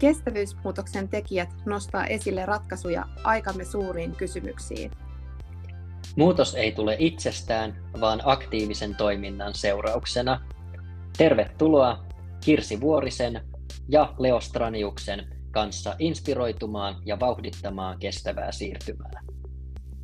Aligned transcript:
Kestävyysmuutoksen 0.00 1.08
tekijät 1.08 1.48
nostaa 1.66 2.06
esille 2.06 2.46
ratkaisuja 2.46 3.04
aikamme 3.24 3.64
suuriin 3.64 4.16
kysymyksiin. 4.16 4.90
Muutos 6.16 6.54
ei 6.54 6.72
tule 6.72 6.96
itsestään, 6.98 7.76
vaan 8.00 8.20
aktiivisen 8.24 8.94
toiminnan 8.94 9.54
seurauksena. 9.54 10.40
Tervetuloa 11.16 12.04
Kirsi 12.44 12.80
Vuorisen 12.80 13.40
ja 13.88 14.14
Leo 14.18 14.40
Straniuksen 14.40 15.26
kanssa 15.50 15.96
inspiroitumaan 15.98 16.96
ja 17.06 17.20
vauhdittamaan 17.20 17.98
kestävää 17.98 18.52
siirtymää. 18.52 19.22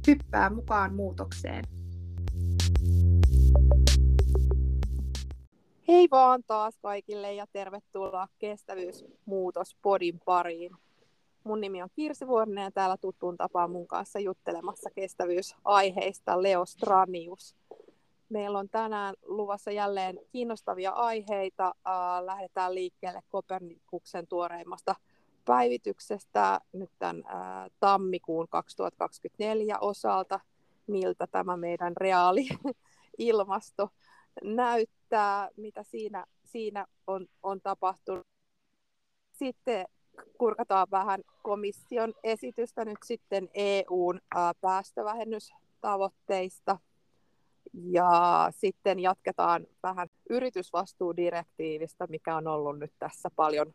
Hyppää 0.06 0.50
mukaan 0.50 0.94
muutokseen. 0.94 1.64
Hei 5.88 6.08
vaan 6.10 6.42
taas 6.46 6.78
kaikille 6.82 7.34
ja 7.34 7.46
tervetuloa 7.52 8.28
Kestävyysmuutos-podin 8.38 10.20
pariin. 10.24 10.72
Mun 11.44 11.60
nimi 11.60 11.82
on 11.82 11.88
Kirsi 11.94 12.26
Vuorinen 12.26 12.64
ja 12.64 12.70
täällä 12.70 12.96
tuttuun 12.96 13.36
tapaan 13.36 13.70
mun 13.70 13.86
kanssa 13.86 14.18
juttelemassa 14.18 14.90
kestävyysaiheista 14.90 16.42
Leo 16.42 16.66
Stranius. 16.66 17.56
Meillä 18.28 18.58
on 18.58 18.68
tänään 18.68 19.14
luvassa 19.22 19.70
jälleen 19.70 20.18
kiinnostavia 20.32 20.90
aiheita. 20.90 21.74
Lähdetään 22.24 22.74
liikkeelle 22.74 23.20
Kopernikuksen 23.28 24.26
tuoreimmasta 24.26 24.94
päivityksestä 25.44 26.60
nyt 26.72 26.90
tämän 26.98 27.24
tammikuun 27.80 28.46
2024 28.50 29.78
osalta, 29.78 30.40
miltä 30.86 31.26
tämä 31.26 31.56
meidän 31.56 31.96
reaali 31.96 32.48
ilmasto 33.18 33.88
näyttää, 34.44 35.48
mitä 35.56 35.82
siinä, 35.82 36.24
siinä 36.44 36.86
on, 37.06 37.26
on 37.42 37.60
tapahtunut. 37.60 38.26
Sitten 39.32 39.86
kurkataan 40.38 40.86
vähän 40.90 41.20
komission 41.42 42.14
esitystä 42.24 42.84
nyt 42.84 42.98
sitten 43.04 43.48
EUn 43.54 44.20
päästövähennystavoitteista. 44.60 46.78
Ja 47.72 48.48
sitten 48.50 48.98
jatketaan 48.98 49.66
vähän 49.82 50.08
yritysvastuudirektiivistä, 50.30 52.06
mikä 52.06 52.36
on 52.36 52.48
ollut 52.48 52.78
nyt 52.78 52.92
tässä 52.98 53.30
paljon, 53.36 53.74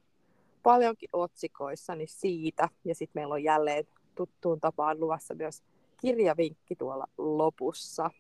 paljonkin 0.63 1.09
otsikoissa, 1.13 1.95
niin 1.95 2.07
siitä. 2.07 2.69
Ja 2.85 2.95
sitten 2.95 3.21
meillä 3.21 3.33
on 3.33 3.43
jälleen 3.43 3.87
tuttuun 4.15 4.59
tapaan 4.59 4.99
luvassa 4.99 5.35
myös 5.35 5.63
kirjavinkki 6.01 6.75
tuolla 6.75 7.07
lopussa. 7.17 8.11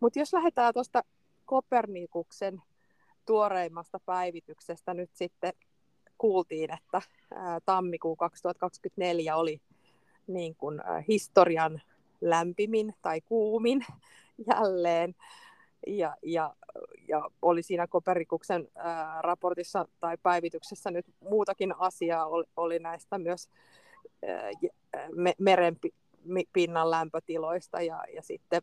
Mutta 0.00 0.18
jos 0.18 0.32
lähdetään 0.32 0.74
tuosta 0.74 1.02
Kopernikuksen 1.46 2.62
tuoreimmasta 3.26 4.00
päivityksestä 4.06 4.94
nyt 4.94 5.10
sitten 5.14 5.52
kuultiin, 6.18 6.70
että 6.72 7.02
tammikuu 7.64 8.16
2024 8.16 9.36
oli 9.36 9.60
niin 10.26 10.56
kuin 10.56 10.82
historian 11.08 11.82
lämpimin 12.20 12.94
tai 13.02 13.20
kuumin 13.20 13.86
jälleen. 14.50 15.14
Ja, 15.86 16.16
ja, 16.22 16.54
ja 17.08 17.30
oli 17.42 17.62
siinä 17.62 17.86
Kopernikuksen 17.86 18.68
raportissa 19.20 19.88
tai 20.00 20.16
päivityksessä 20.22 20.90
nyt 20.90 21.06
muutakin 21.20 21.74
asiaa, 21.78 22.26
oli, 22.26 22.44
oli 22.56 22.78
näistä 22.78 23.18
myös 23.18 23.48
me, 25.14 25.34
meren 25.38 25.76
pinnan 26.52 26.90
lämpötiloista 26.90 27.82
ja, 27.82 28.04
ja 28.14 28.22
sitten 28.22 28.62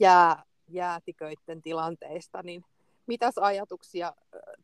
jää, 0.00 0.44
jäätiköiden 0.68 1.62
tilanteista, 1.62 2.42
niin 2.42 2.64
mitäs 3.06 3.38
ajatuksia 3.38 4.12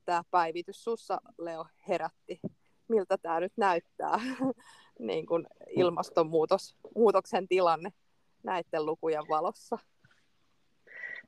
tämä 0.04 0.22
päivitys 0.30 0.84
sussa, 0.84 1.20
Leo, 1.38 1.66
herätti? 1.88 2.40
Miltä 2.88 3.18
tämä 3.18 3.40
nyt 3.40 3.52
näyttää, 3.56 4.20
niin 4.98 5.26
kuin 5.26 5.46
ilmastonmuutoksen 5.76 7.48
tilanne 7.48 7.92
näiden 8.42 8.86
lukujen 8.86 9.28
valossa? 9.28 9.78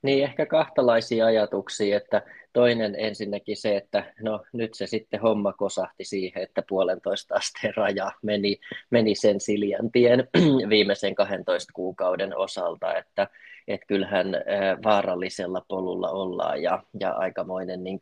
Niin, 0.02 0.24
ehkä 0.24 0.46
kahtalaisia 0.46 1.26
ajatuksia, 1.26 1.96
että 1.96 2.22
toinen 2.52 2.94
ensinnäkin 2.98 3.56
se, 3.56 3.76
että 3.76 4.14
no 4.22 4.44
nyt 4.52 4.74
se 4.74 4.86
sitten 4.86 5.20
homma 5.20 5.52
kosahti 5.52 6.04
siihen, 6.04 6.42
että 6.42 6.62
puolentoista 6.68 7.34
asteen 7.34 7.74
raja 7.76 8.12
meni, 8.22 8.60
meni 8.90 9.14
sen 9.14 9.40
Siljan 9.40 9.90
tien 9.92 10.28
viimeisen 10.68 11.14
12 11.14 11.72
kuukauden 11.72 12.36
osalta, 12.36 12.96
että 12.96 13.28
et 13.68 13.80
kyllähän 13.86 14.26
vaarallisella 14.84 15.64
polulla 15.68 16.10
ollaan 16.10 16.62
ja, 16.62 16.82
ja 17.00 17.10
aikamoinen 17.12 17.84
niin 17.84 17.98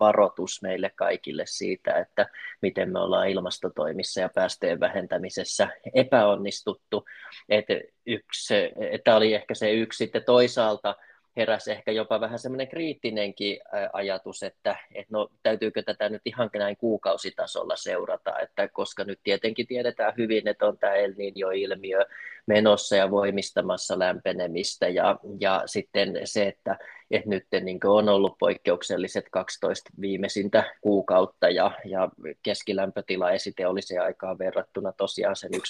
varoitus 0.00 0.62
meille 0.62 0.90
kaikille 0.96 1.44
siitä, 1.46 1.98
että 1.98 2.26
miten 2.62 2.92
me 2.92 2.98
ollaan 2.98 3.28
ilmastotoimissa 3.28 4.20
ja 4.20 4.28
päästöjen 4.34 4.80
vähentämisessä 4.80 5.68
epäonnistuttu. 5.94 7.04
että 7.48 7.74
yksi, 8.06 8.54
että 8.90 9.16
oli 9.16 9.34
ehkä 9.34 9.54
se 9.54 9.72
yksi 9.72 9.96
sitten 9.96 10.24
toisaalta, 10.24 10.96
heräsi 11.36 11.70
ehkä 11.70 11.92
jopa 11.92 12.20
vähän 12.20 12.38
semmoinen 12.38 12.68
kriittinenkin 12.68 13.60
ajatus, 13.92 14.42
että, 14.42 14.76
että 14.94 15.12
no, 15.12 15.28
täytyykö 15.42 15.82
tätä 15.82 16.08
nyt 16.08 16.22
ihan 16.24 16.50
näin 16.54 16.76
kuukausitasolla 16.76 17.76
seurata, 17.76 18.38
että 18.38 18.68
koska 18.68 19.04
nyt 19.04 19.20
tietenkin 19.22 19.66
tiedetään 19.66 20.14
hyvin, 20.18 20.48
että 20.48 20.66
on 20.66 20.78
tämä 20.78 20.94
El 20.94 21.12
Niño-ilmiö 21.12 22.04
menossa 22.46 22.96
ja 22.96 23.10
voimistamassa 23.10 23.98
lämpenemistä 23.98 24.88
ja, 24.88 25.18
ja 25.40 25.62
sitten 25.66 26.20
se, 26.24 26.48
että, 26.48 26.78
että 27.10 27.30
nyt 27.30 27.46
niin 27.60 27.78
on 27.84 28.08
ollut 28.08 28.38
poikkeukselliset 28.38 29.24
12 29.30 29.90
viimeisintä 30.00 30.74
kuukautta 30.80 31.48
ja, 31.48 31.70
ja 31.84 32.08
keskilämpötila 32.42 33.30
esite 33.30 33.66
olisi 33.66 33.98
aikaan 33.98 34.38
verrattuna 34.38 34.92
tosiaan 34.92 35.36
sen 35.36 35.50
1,52 35.54 35.60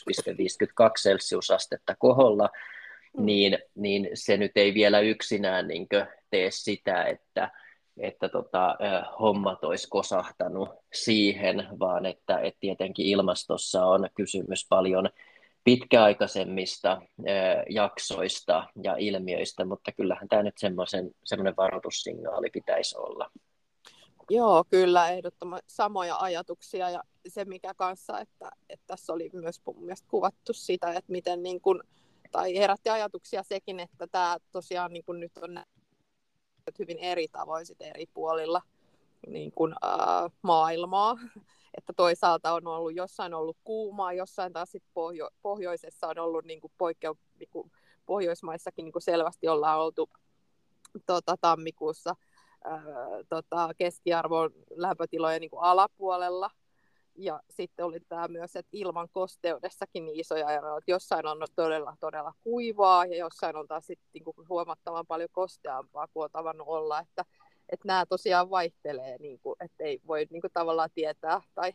celsiusastetta 1.02 1.96
koholla. 1.98 2.48
Niin, 3.18 3.58
niin 3.74 4.10
se 4.14 4.36
nyt 4.36 4.52
ei 4.56 4.74
vielä 4.74 5.00
yksinään 5.00 5.68
niin 5.68 5.86
tee 6.30 6.50
sitä, 6.50 7.04
että, 7.04 7.50
että 8.00 8.28
tota, 8.28 8.76
hommat 9.20 9.64
olisi 9.64 9.88
kosahtanut 9.90 10.68
siihen, 10.92 11.68
vaan 11.80 12.06
että, 12.06 12.38
että 12.38 12.60
tietenkin 12.60 13.06
ilmastossa 13.06 13.86
on 13.86 14.08
kysymys 14.14 14.66
paljon 14.68 15.08
pitkäaikaisemmista 15.64 17.02
jaksoista 17.70 18.68
ja 18.82 18.96
ilmiöistä, 18.96 19.64
mutta 19.64 19.92
kyllähän 19.92 20.28
tämä 20.28 20.42
nyt 20.42 20.58
semmoinen 21.24 21.56
varoitussignaali 21.56 22.50
pitäisi 22.52 22.98
olla. 22.98 23.30
Joo, 24.30 24.64
kyllä, 24.70 25.10
ehdottomasti 25.10 25.74
samoja 25.74 26.16
ajatuksia 26.16 26.90
ja 26.90 27.02
se 27.28 27.44
mikä 27.44 27.74
kanssa, 27.74 28.20
että, 28.20 28.50
että 28.70 28.84
tässä 28.86 29.12
oli 29.12 29.30
myös 29.32 29.60
mun 29.66 29.80
mielestä 29.80 30.08
kuvattu 30.10 30.52
sitä, 30.52 30.88
että 30.88 31.12
miten 31.12 31.42
niin 31.42 31.60
kuin, 31.60 31.82
tai 32.32 32.56
herätti 32.56 32.90
ajatuksia 32.90 33.42
sekin, 33.42 33.80
että 33.80 34.06
tämä 34.06 34.36
tosiaan 34.52 34.92
niin 34.92 35.04
kuin 35.04 35.20
nyt 35.20 35.38
on 35.38 35.62
hyvin 36.78 36.98
eri 36.98 37.28
tavoin 37.28 37.66
eri 37.80 38.06
puolilla 38.14 38.62
niin 39.26 39.52
kuin, 39.52 39.74
ää, 39.82 40.30
maailmaa. 40.42 41.16
Että 41.78 41.92
toisaalta 41.96 42.52
on 42.52 42.66
ollut 42.66 42.94
jossain 42.94 43.34
ollut 43.34 43.56
kuumaa, 43.64 44.12
jossain 44.12 44.52
taas 44.52 44.70
sit 44.70 44.82
pohjo- 44.94 45.30
pohjoisessa 45.42 46.08
on 46.08 46.18
ollut 46.18 46.44
niin 46.44 46.60
kuin 46.60 46.72
poikkeu, 46.78 47.18
niin 47.38 47.48
kuin 47.50 47.72
Pohjoismaissakin 48.06 48.84
niin 48.84 48.92
kuin 48.92 49.02
selvästi 49.02 49.48
ollaan 49.48 49.80
oltu 49.80 50.10
tota, 51.06 51.36
tammikuussa 51.40 52.16
ää, 52.64 52.82
tota, 53.28 53.70
keskiarvon 53.78 54.50
lämpötilojen 54.70 55.40
niin 55.40 55.50
kuin 55.50 55.62
alapuolella– 55.62 56.50
ja 57.16 57.40
sitten 57.50 57.86
oli 57.86 58.00
tämä 58.00 58.28
myös, 58.28 58.56
että 58.56 58.70
ilman 58.72 59.08
kosteudessakin 59.12 60.04
niin 60.04 60.20
isoja 60.20 60.50
eroja, 60.50 60.78
että 60.78 60.90
jossain 60.90 61.26
on 61.26 61.38
todella, 61.56 61.96
todella 62.00 62.34
kuivaa 62.44 63.06
ja 63.06 63.16
jossain 63.16 63.56
on 63.56 63.68
taas 63.68 63.86
sitten 63.86 64.08
niin 64.12 64.24
kuin 64.24 64.48
huomattavan 64.48 65.06
paljon 65.06 65.28
kosteampaa 65.32 66.08
kuin 66.08 66.24
on 66.24 66.30
tavannut 66.30 66.68
olla, 66.68 67.00
että, 67.00 67.24
että 67.68 67.88
nämä 67.88 68.06
tosiaan 68.06 68.50
vaihtelee, 68.50 69.16
niin 69.18 69.40
kuin, 69.40 69.56
että 69.60 69.84
ei 69.84 70.00
voi 70.06 70.26
niin 70.30 70.40
kuin 70.40 70.52
tavallaan 70.52 70.90
tietää 70.94 71.42
tai, 71.54 71.72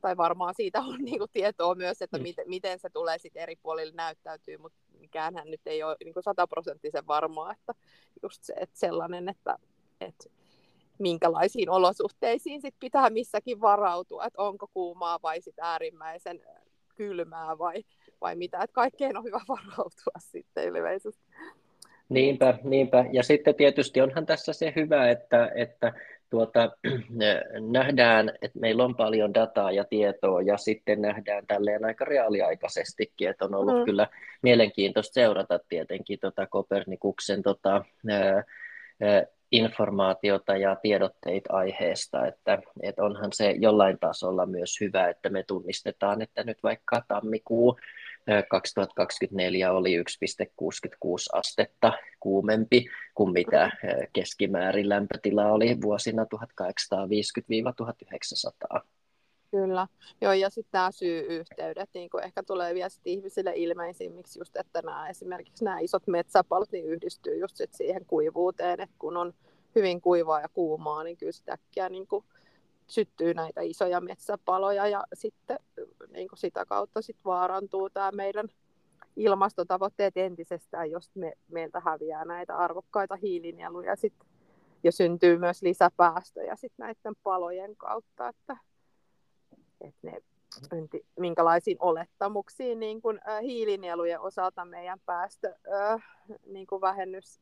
tai 0.00 0.16
varmaan 0.16 0.54
siitä 0.54 0.80
on 0.80 0.98
niin 1.04 1.18
kuin 1.18 1.30
tietoa 1.32 1.74
myös, 1.74 2.02
että 2.02 2.18
mm. 2.18 2.22
miten, 2.22 2.48
miten 2.48 2.78
se 2.78 2.90
tulee 2.90 3.18
sitten 3.18 3.42
eri 3.42 3.56
puolille 3.56 3.92
näyttäytyy, 3.94 4.56
mutta 4.58 4.78
mikäänhän 4.98 5.50
nyt 5.50 5.60
ei 5.66 5.82
ole 5.82 5.96
niin 6.04 6.14
sataprosenttisen 6.24 7.06
varmaa, 7.06 7.52
että 7.52 7.74
just 8.22 8.44
se, 8.44 8.52
että 8.56 8.78
sellainen, 8.78 9.28
että, 9.28 9.58
että 10.00 10.39
minkälaisiin 11.00 11.70
olosuhteisiin 11.70 12.60
sit 12.60 12.74
pitää 12.80 13.10
missäkin 13.10 13.60
varautua, 13.60 14.24
että 14.24 14.42
onko 14.42 14.66
kuumaa 14.74 15.18
vai 15.22 15.40
sit 15.40 15.58
äärimmäisen 15.60 16.40
kylmää 16.96 17.58
vai, 17.58 17.84
vai 18.20 18.36
mitä, 18.36 18.58
että 18.58 18.74
kaikkeen 18.74 19.16
on 19.16 19.24
hyvä 19.24 19.40
varautua 19.48 20.18
sitten 20.18 20.64
ilmeisesti. 20.64 21.24
Niinpä, 22.08 22.58
niinpä. 22.64 23.04
Ja 23.12 23.22
sitten 23.22 23.54
tietysti 23.54 24.00
onhan 24.00 24.26
tässä 24.26 24.52
se 24.52 24.72
hyvä, 24.76 25.10
että, 25.10 25.50
että 25.54 25.92
tuota, 26.30 26.70
nähdään, 27.70 28.32
että 28.42 28.58
meillä 28.58 28.84
on 28.84 28.96
paljon 28.96 29.34
dataa 29.34 29.72
ja 29.72 29.84
tietoa 29.84 30.42
ja 30.42 30.56
sitten 30.56 31.02
nähdään 31.02 31.46
tälleen 31.46 31.84
aika 31.84 32.04
reaaliaikaisestikin, 32.04 33.28
että 33.28 33.44
on 33.44 33.54
ollut 33.54 33.78
mm. 33.78 33.84
kyllä 33.84 34.06
mielenkiintoista 34.42 35.14
seurata 35.14 35.60
tietenkin 35.68 36.18
tuota 36.20 36.46
Kopernikuksen 36.46 37.42
tota, 37.42 37.84
ää, 38.10 38.44
informaatiota 39.52 40.56
ja 40.56 40.76
tiedotteita 40.76 41.54
aiheesta, 41.54 42.26
että, 42.26 42.58
että 42.82 43.04
onhan 43.04 43.32
se 43.32 43.54
jollain 43.58 43.98
tasolla 43.98 44.46
myös 44.46 44.80
hyvä, 44.80 45.08
että 45.08 45.28
me 45.28 45.42
tunnistetaan, 45.42 46.22
että 46.22 46.44
nyt 46.44 46.58
vaikka 46.62 47.02
tammikuu 47.08 47.78
2024 48.50 49.72
oli 49.72 50.02
1,66 50.02 50.04
astetta 51.32 51.92
kuumempi 52.20 52.86
kuin 53.14 53.32
mitä 53.32 53.70
keskimäärin 54.12 54.88
lämpötila 54.88 55.46
oli 55.46 55.76
vuosina 55.82 56.26
1850-1900. 58.76 58.80
Kyllä, 59.50 59.86
joo, 60.20 60.32
ja 60.32 60.50
sitten 60.50 60.78
nämä 60.78 60.90
syy-yhteydet 60.90 61.90
niin 61.94 62.10
ehkä 62.22 62.42
tulee 62.42 62.74
vielä 62.74 62.88
sit 62.88 63.06
ihmisille 63.06 63.52
ilmeisimmiksi 63.56 64.38
just, 64.38 64.56
että 64.56 64.82
nämä, 64.82 65.08
esimerkiksi 65.08 65.64
nämä 65.64 65.78
isot 65.78 66.06
metsäpalot 66.06 66.72
niin 66.72 66.84
yhdistyy 66.84 67.38
just 67.38 67.56
sit 67.56 67.74
siihen 67.74 68.06
kuivuuteen, 68.06 68.80
että 68.80 68.96
kun 68.98 69.16
on 69.16 69.34
hyvin 69.74 70.00
kuivaa 70.00 70.40
ja 70.40 70.48
kuumaa, 70.48 71.02
niin 71.02 71.16
kyllä 71.16 71.32
sitä 71.32 71.52
äkkiä 71.52 71.88
niin 71.88 72.06
kuin 72.06 72.24
syttyy 72.86 73.34
näitä 73.34 73.60
isoja 73.60 74.00
metsäpaloja 74.00 74.88
ja 74.88 75.04
sitten 75.14 75.58
niin 76.12 76.28
kuin 76.28 76.38
sitä 76.38 76.64
kautta 76.66 77.02
sit 77.02 77.16
vaarantuu 77.24 77.90
tämä 77.90 78.10
meidän 78.12 78.48
ilmastotavoitteet 79.16 80.16
entisestään, 80.16 80.90
jos 80.90 81.10
me, 81.14 81.32
meiltä 81.48 81.80
häviää 81.80 82.24
näitä 82.24 82.56
arvokkaita 82.56 83.16
hiilinieluja 83.16 83.96
sit, 83.96 84.14
ja 84.84 84.92
syntyy 84.92 85.38
myös 85.38 85.62
lisäpäästöjä 85.62 86.56
sit 86.56 86.72
näiden 86.78 87.14
palojen 87.22 87.76
kautta, 87.76 88.28
että, 88.28 88.56
että 89.80 89.98
ne, 90.02 90.20
minkälaisiin 91.18 91.76
olettamuksiin 91.80 92.80
niin 92.80 93.02
kuin, 93.02 93.20
äh, 93.28 93.42
hiilinielujen 93.42 94.20
osalta 94.20 94.64
meidän 94.64 95.00
päästö, 95.06 95.54
äh, 95.74 96.04
niin 96.46 96.66
kuin 96.66 96.80
vähennys 96.80 97.40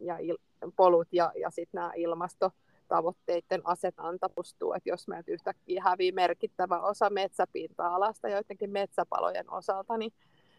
ja 0.00 0.18
il, 0.18 0.38
polut 0.76 1.08
ja, 1.12 1.32
ja 1.36 1.50
sitten 1.50 1.80
nämä 1.80 1.92
ilmasto 1.96 2.50
tavoitteiden 2.88 3.60
asetanta 3.64 4.28
pustuu, 4.28 4.72
että 4.72 4.88
jos 4.88 5.08
meiltä 5.08 5.32
yhtäkkiä 5.32 5.82
hävii 5.84 6.12
merkittävä 6.12 6.80
osa 6.80 7.10
metsäpinta-alasta 7.10 8.28
joidenkin 8.28 8.70
metsäpalojen 8.70 9.50
osalta, 9.50 9.98
niin, 9.98 10.12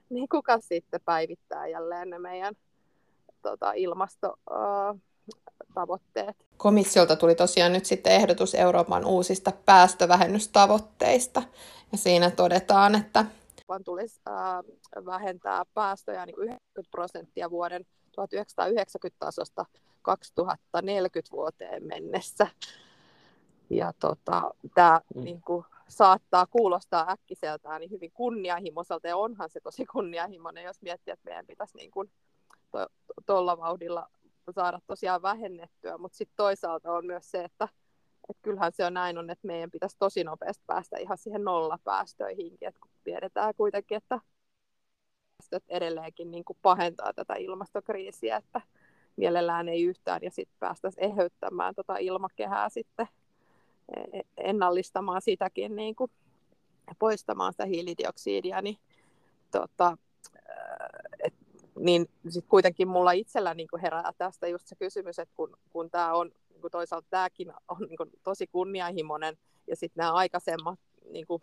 niin 0.10 0.30
kuka 0.30 0.60
sitten 0.60 1.02
päivittää 1.06 1.68
jälleen 1.68 2.10
ne 2.10 2.20
meidän 2.20 2.56
tota, 3.42 3.74
ilmastotavoitteet? 3.74 6.46
Komissiolta 6.62 7.16
tuli 7.16 7.36
tosiaan 7.36 7.74
nyt 7.74 7.86
sitten 7.86 8.14
ehdotus 8.14 8.56
Euroopan 8.56 9.06
uusista 9.06 9.52
päästöväännystavoitteista, 9.66 11.44
ja 11.92 11.98
siinä 11.98 12.32
todetaan, 12.32 12.96
että 12.96 13.26
vaan 13.68 13.84
tulisi 13.84 14.22
äh, 14.28 15.06
vähentää 15.06 15.64
päästöjä 15.74 16.26
niin 16.26 16.36
90 16.38 16.92
prosenttia 16.92 17.50
vuoden 17.50 17.86
1990 18.12 19.26
tasosta 19.26 19.66
2040 20.02 21.32
vuoteen 21.32 21.88
mennessä. 21.88 22.48
Ja 23.70 23.94
tota, 24.00 24.52
tämä 24.76 25.02
mm. 25.16 25.24
niin 25.24 25.42
kuin, 25.42 25.66
saattaa 25.88 26.46
kuulostaa 26.48 27.12
äkkiseltään 27.12 27.82
niin 27.82 27.92
hyvin 27.92 28.12
kunnianhimoiselta, 28.12 29.08
ja 29.08 29.18
onhan 29.18 29.50
se 29.50 29.60
tosi 29.60 29.86
kunnianhimoinen, 29.86 30.64
jos 30.64 30.82
miettii, 30.82 31.12
että 31.12 31.30
meidän 31.30 31.48
pitäisi 31.48 31.78
niin 31.78 31.92
kuin, 31.92 32.12
tuolla 33.26 33.56
to, 33.56 33.62
vauhdilla 33.62 34.08
saada 34.50 34.80
tosiaan 34.88 35.22
vähennettyä, 35.22 35.98
mutta 35.98 36.18
sitten 36.18 36.36
toisaalta 36.36 36.92
on 36.92 37.06
myös 37.06 37.32
se, 37.32 37.44
että 37.44 37.68
et 38.30 38.38
kyllähän 38.42 38.72
se 38.72 38.86
on 38.86 38.94
näin 38.94 39.18
on, 39.18 39.30
että 39.30 39.48
meidän 39.48 39.72
pitäisi 39.72 39.96
tosi 40.00 40.24
nopeasti 40.24 40.64
päästä 40.68 40.98
ihan 40.98 41.18
siihen 41.18 41.44
nollapäästöihinkin, 41.44 42.68
että 42.68 42.80
kun 42.80 42.92
tiedetään 43.04 43.54
kuitenkin, 43.58 43.98
että 43.98 44.20
päästöt 45.38 45.64
edelleenkin 45.70 46.32
niin 46.32 46.44
kuin 46.44 46.58
pahentaa 46.62 47.14
tätä 47.14 47.34
ilmastokriisiä, 47.36 48.38
että 48.38 48.62
mielellään 49.16 49.70
ei 49.70 49.84
yhtään, 49.84 50.20
ja 50.24 50.32
sitten 50.32 50.56
päästäisiin 50.60 51.04
eheyttämään 51.04 51.76
tota 51.76 51.98
ilmakehää 51.98 52.70
sitten, 52.70 53.08
e, 53.96 54.20
e, 54.20 54.22
ennallistamaan 54.38 55.22
sitäkin, 55.22 55.76
niin 55.76 55.96
kuin, 55.96 56.12
poistamaan 57.00 57.54
sitä 57.54 57.66
hiilidioksidia, 57.66 58.62
niin, 58.62 58.78
tota, 59.52 59.98
et, 61.20 61.34
niin 61.82 62.10
sit 62.30 62.46
kuitenkin 62.48 62.88
mulla 62.88 63.12
itsellä 63.12 63.54
niin 63.54 63.68
herää 63.82 64.12
tästä 64.18 64.48
just 64.48 64.68
se 64.68 64.76
kysymys, 64.76 65.20
että 65.20 65.36
kun, 65.36 65.58
kun 65.70 65.90
tämä 65.90 66.14
on, 66.14 66.32
niin 66.50 66.62
kuin 66.62 66.72
toisaalta 66.72 67.08
tämäkin 67.10 67.54
on 67.68 67.78
niin 67.90 68.20
tosi 68.24 68.48
kunnianhimoinen, 68.48 69.38
ja 69.68 69.76
sitten 69.76 70.02
nämä 70.02 70.14
aikaisemmat 70.14 70.80
niin 71.12 71.28
kuin, 71.28 71.42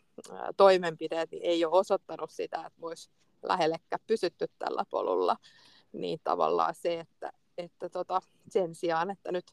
toimenpiteet 0.57 1.31
niin 1.31 1.43
ei 1.45 1.65
ole 1.65 1.79
osoittanut 1.79 2.31
sitä, 2.31 2.57
että 2.57 2.81
voisi 2.81 3.11
lähellekään 3.43 4.01
pysytty 4.07 4.47
tällä 4.59 4.85
polulla, 4.91 5.37
niin 5.93 6.21
tavallaan 6.25 6.75
se, 6.75 7.01
että, 7.01 7.33
että 7.59 7.89
tota, 7.89 8.21
sen 8.49 8.75
sijaan, 8.75 9.11
että 9.11 9.33
nyt 9.33 9.45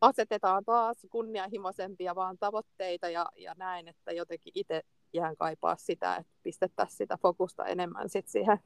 asetetaan 0.00 0.64
taas 0.64 1.06
kunnianhimoisempia 1.10 2.14
vaan 2.14 2.38
tavoitteita 2.38 3.08
ja, 3.08 3.26
ja 3.36 3.54
näin, 3.56 3.88
että 3.88 4.12
jotenkin 4.12 4.52
itse 4.54 4.82
jään 5.12 5.36
kaipaa 5.36 5.76
sitä, 5.76 6.16
että 6.16 6.32
pistettäisiin 6.42 6.96
sitä 6.96 7.18
fokusta 7.22 7.66
enemmän 7.66 8.08
sit 8.08 8.28
siihen 8.28 8.58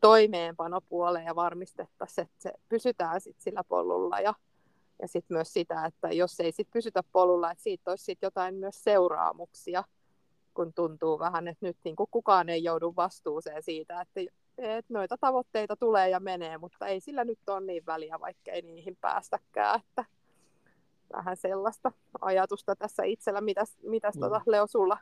toimeenpanopuoleen 0.00 1.26
ja 1.26 1.36
varmistettaisiin, 1.36 2.24
että 2.24 2.42
se 2.42 2.52
pysytään 2.68 3.20
sit 3.20 3.40
sillä 3.40 3.64
polulla 3.64 4.20
ja, 4.20 4.34
ja 5.02 5.08
sitten 5.08 5.34
myös 5.34 5.52
sitä, 5.52 5.84
että 5.84 6.08
jos 6.08 6.40
ei 6.40 6.52
sit 6.52 6.68
pysytä 6.72 7.02
polulla, 7.12 7.50
että 7.50 7.62
siitä 7.62 7.90
olisi 7.90 8.04
sit 8.04 8.18
jotain 8.22 8.54
myös 8.54 8.84
seuraamuksia, 8.84 9.84
kun 10.54 10.72
tuntuu 10.72 11.18
vähän, 11.18 11.48
että 11.48 11.66
nyt 11.66 11.76
niin 11.84 11.96
kukaan 12.10 12.48
ei 12.48 12.64
joudu 12.64 12.92
vastuuseen 12.96 13.62
siitä, 13.62 14.00
että 14.00 14.20
että 14.58 14.94
noita 14.94 15.16
tavoitteita 15.20 15.76
tulee 15.76 16.08
ja 16.08 16.20
menee, 16.20 16.58
mutta 16.58 16.86
ei 16.86 17.00
sillä 17.00 17.24
nyt 17.24 17.48
ole 17.48 17.60
niin 17.60 17.86
väliä, 17.86 18.20
vaikka 18.20 18.50
ei 18.50 18.62
niihin 18.62 18.96
päästäkään. 19.00 19.80
Että 19.80 20.04
vähän 21.12 21.36
sellaista 21.36 21.92
ajatusta 22.20 22.76
tässä 22.76 23.02
itsellä. 23.02 23.40
Mitäs, 23.40 23.76
mitäs 23.82 24.14
mm. 24.14 24.20
tuota, 24.20 24.40
Leo 24.46 24.66
sulla 24.66 24.98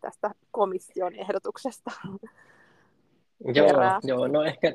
tästä 0.00 0.34
komission 0.50 1.14
ehdotuksesta? 1.14 1.90
Joo, 3.54 3.68
joo, 4.02 4.26
no 4.26 4.44
ehkä 4.44 4.74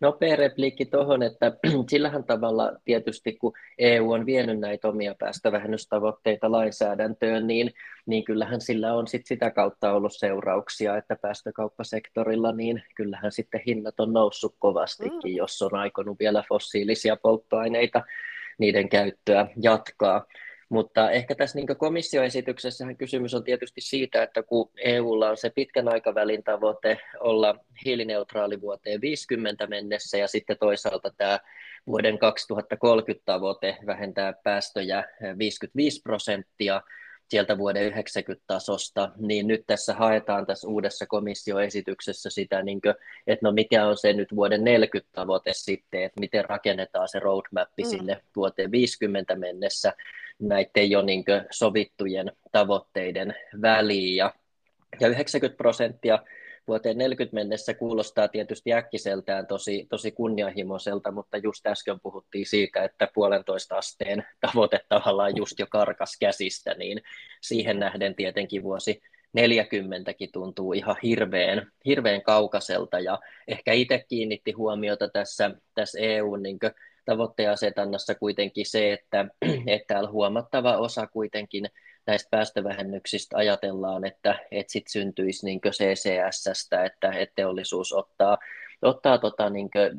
nopea 0.00 0.36
repliikki 0.36 0.84
tuohon, 0.84 1.22
että 1.22 1.52
sillähän 1.90 2.24
tavalla 2.24 2.72
tietysti 2.84 3.32
kun 3.32 3.52
EU 3.78 4.12
on 4.12 4.26
vienyt 4.26 4.60
näitä 4.60 4.88
omia 4.88 5.14
päästövähennystavoitteita 5.18 6.52
lainsäädäntöön, 6.52 7.46
niin, 7.46 7.70
niin 8.06 8.24
kyllähän 8.24 8.60
sillä 8.60 8.94
on 8.94 9.06
sit 9.06 9.26
sitä 9.26 9.50
kautta 9.50 9.92
ollut 9.92 10.12
seurauksia, 10.14 10.96
että 10.96 11.16
päästökauppasektorilla, 11.22 12.52
niin 12.52 12.82
kyllähän 12.96 13.32
sitten 13.32 13.60
hinnat 13.66 14.00
on 14.00 14.12
noussut 14.12 14.54
kovastikin, 14.58 15.32
mm. 15.32 15.36
jos 15.36 15.62
on 15.62 15.74
aikonut 15.74 16.18
vielä 16.18 16.44
fossiilisia 16.48 17.16
polttoaineita 17.16 18.02
niiden 18.58 18.88
käyttöä 18.88 19.48
jatkaa. 19.62 20.24
Mutta 20.68 21.10
ehkä 21.10 21.34
tässä 21.34 21.58
niin 21.58 21.66
komissioesityksessä 21.78 22.94
kysymys 22.94 23.34
on 23.34 23.44
tietysti 23.44 23.80
siitä, 23.80 24.22
että 24.22 24.42
kun 24.42 24.70
EUlla 24.76 25.30
on 25.30 25.36
se 25.36 25.50
pitkän 25.50 25.88
aikavälin 25.88 26.42
tavoite 26.42 26.98
olla 27.20 27.58
hiilineutraali 27.84 28.60
vuoteen 28.60 29.00
50 29.00 29.66
mennessä 29.66 30.18
ja 30.18 30.28
sitten 30.28 30.56
toisaalta 30.60 31.12
tämä 31.16 31.38
vuoden 31.86 32.18
2030 32.18 33.24
tavoite 33.24 33.76
vähentää 33.86 34.32
päästöjä 34.44 35.04
55 35.38 36.02
prosenttia 36.02 36.82
sieltä 37.28 37.58
vuoden 37.58 37.84
90 37.84 38.44
tasosta, 38.46 39.10
niin 39.16 39.46
nyt 39.46 39.64
tässä 39.66 39.94
haetaan 39.94 40.46
tässä 40.46 40.68
uudessa 40.68 41.06
komissioesityksessä 41.06 42.30
sitä, 42.30 42.62
niin 42.62 42.80
kuin, 42.80 42.94
että 43.26 43.46
no 43.46 43.52
mikä 43.52 43.86
on 43.86 43.96
se 43.96 44.12
nyt 44.12 44.36
vuoden 44.36 44.64
40 44.64 45.12
tavoite 45.12 45.52
sitten, 45.54 46.02
että 46.02 46.20
miten 46.20 46.44
rakennetaan 46.44 47.08
se 47.08 47.18
roadmap 47.18 47.68
mm. 47.78 47.84
sinne 47.84 48.22
vuoteen 48.36 48.70
50 48.70 49.36
mennessä, 49.36 49.92
näiden 50.38 50.90
jo 50.90 51.02
niin 51.02 51.24
sovittujen 51.50 52.32
tavoitteiden 52.52 53.34
väliin. 53.62 54.16
Ja, 54.16 54.34
ja 55.00 55.08
90 55.08 55.56
prosenttia 55.56 56.18
vuoteen 56.68 56.98
40 56.98 57.34
mennessä 57.34 57.74
kuulostaa 57.74 58.28
tietysti 58.28 58.72
äkkiseltään 58.72 59.46
tosi, 59.46 59.86
tosi 59.90 60.10
kunnianhimoiselta, 60.10 61.10
mutta 61.10 61.36
just 61.36 61.66
äsken 61.66 62.00
puhuttiin 62.00 62.46
siitä, 62.46 62.84
että 62.84 63.08
puolentoista 63.14 63.76
asteen 63.76 64.26
tavoite 64.40 64.80
tavallaan 64.88 65.36
just 65.36 65.58
jo 65.58 65.66
karkas 65.70 66.16
käsistä, 66.20 66.74
niin 66.74 67.00
siihen 67.42 67.78
nähden 67.78 68.14
tietenkin 68.14 68.62
vuosi 68.62 69.00
40kin 69.38 70.30
tuntuu 70.32 70.72
ihan 70.72 70.96
hirveän, 71.02 71.72
hirveän 71.84 72.22
kaukaiselta 72.22 73.00
ja 73.00 73.18
ehkä 73.48 73.72
itse 73.72 74.04
kiinnitti 74.08 74.52
huomiota 74.52 75.08
tässä, 75.08 75.50
tässä 75.74 75.98
EUn 76.00 76.42
niin 76.42 76.58
tavoitteasetannassa 77.06 78.14
kuitenkin 78.14 78.66
se, 78.66 78.92
että, 78.92 79.26
että 79.66 79.94
täällä 79.94 80.10
huomattava 80.10 80.76
osa 80.76 81.06
kuitenkin 81.06 81.66
näistä 82.06 82.28
päästövähennyksistä 82.30 83.36
ajatellaan, 83.36 84.04
että, 84.04 84.38
että 84.50 84.72
sit 84.72 84.88
syntyisi 84.88 85.46
niin 85.46 85.60
CCS-stä, 85.60 86.84
että, 86.84 87.10
että 87.10 87.32
teollisuus 87.34 87.92
ottaa, 87.92 88.38
ottaa 88.82 89.18
tota 89.18 89.50
niin 89.50 89.70
kuin, 89.70 89.90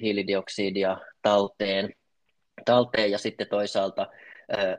hiilidioksidia 0.00 0.96
talteen, 1.22 1.94
talteen 2.64 3.10
ja 3.10 3.18
sitten 3.18 3.46
toisaalta 3.50 4.06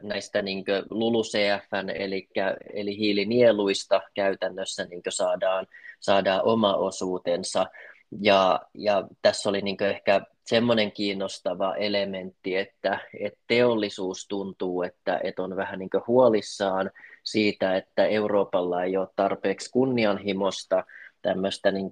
näistä 0.01 0.41
niin 0.41 0.63
LULUCFn 0.89 1.89
eli, 1.95 2.27
eli 2.73 2.97
hiilinieluista 2.97 4.01
käytännössä 4.13 4.85
niin 4.85 5.01
saadaan, 5.09 5.67
saadaan 5.99 6.41
oma 6.43 6.75
osuutensa. 6.75 7.65
Ja, 8.21 8.59
ja 8.73 9.07
tässä 9.21 9.49
oli 9.49 9.61
niin 9.61 9.83
ehkä 9.83 10.21
semmoinen 10.45 10.91
kiinnostava 10.91 11.75
elementti, 11.75 12.55
että, 12.55 12.99
että 13.19 13.39
teollisuus 13.47 14.27
tuntuu, 14.27 14.83
että, 14.83 15.19
että 15.23 15.43
on 15.43 15.55
vähän 15.55 15.79
niin 15.79 15.89
huolissaan 16.07 16.91
siitä, 17.23 17.77
että 17.77 18.05
Euroopalla 18.05 18.83
ei 18.83 18.97
ole 18.97 19.07
tarpeeksi 19.15 19.71
kunnianhimosta 19.71 20.83
tämmöistä 21.21 21.71
niin 21.71 21.91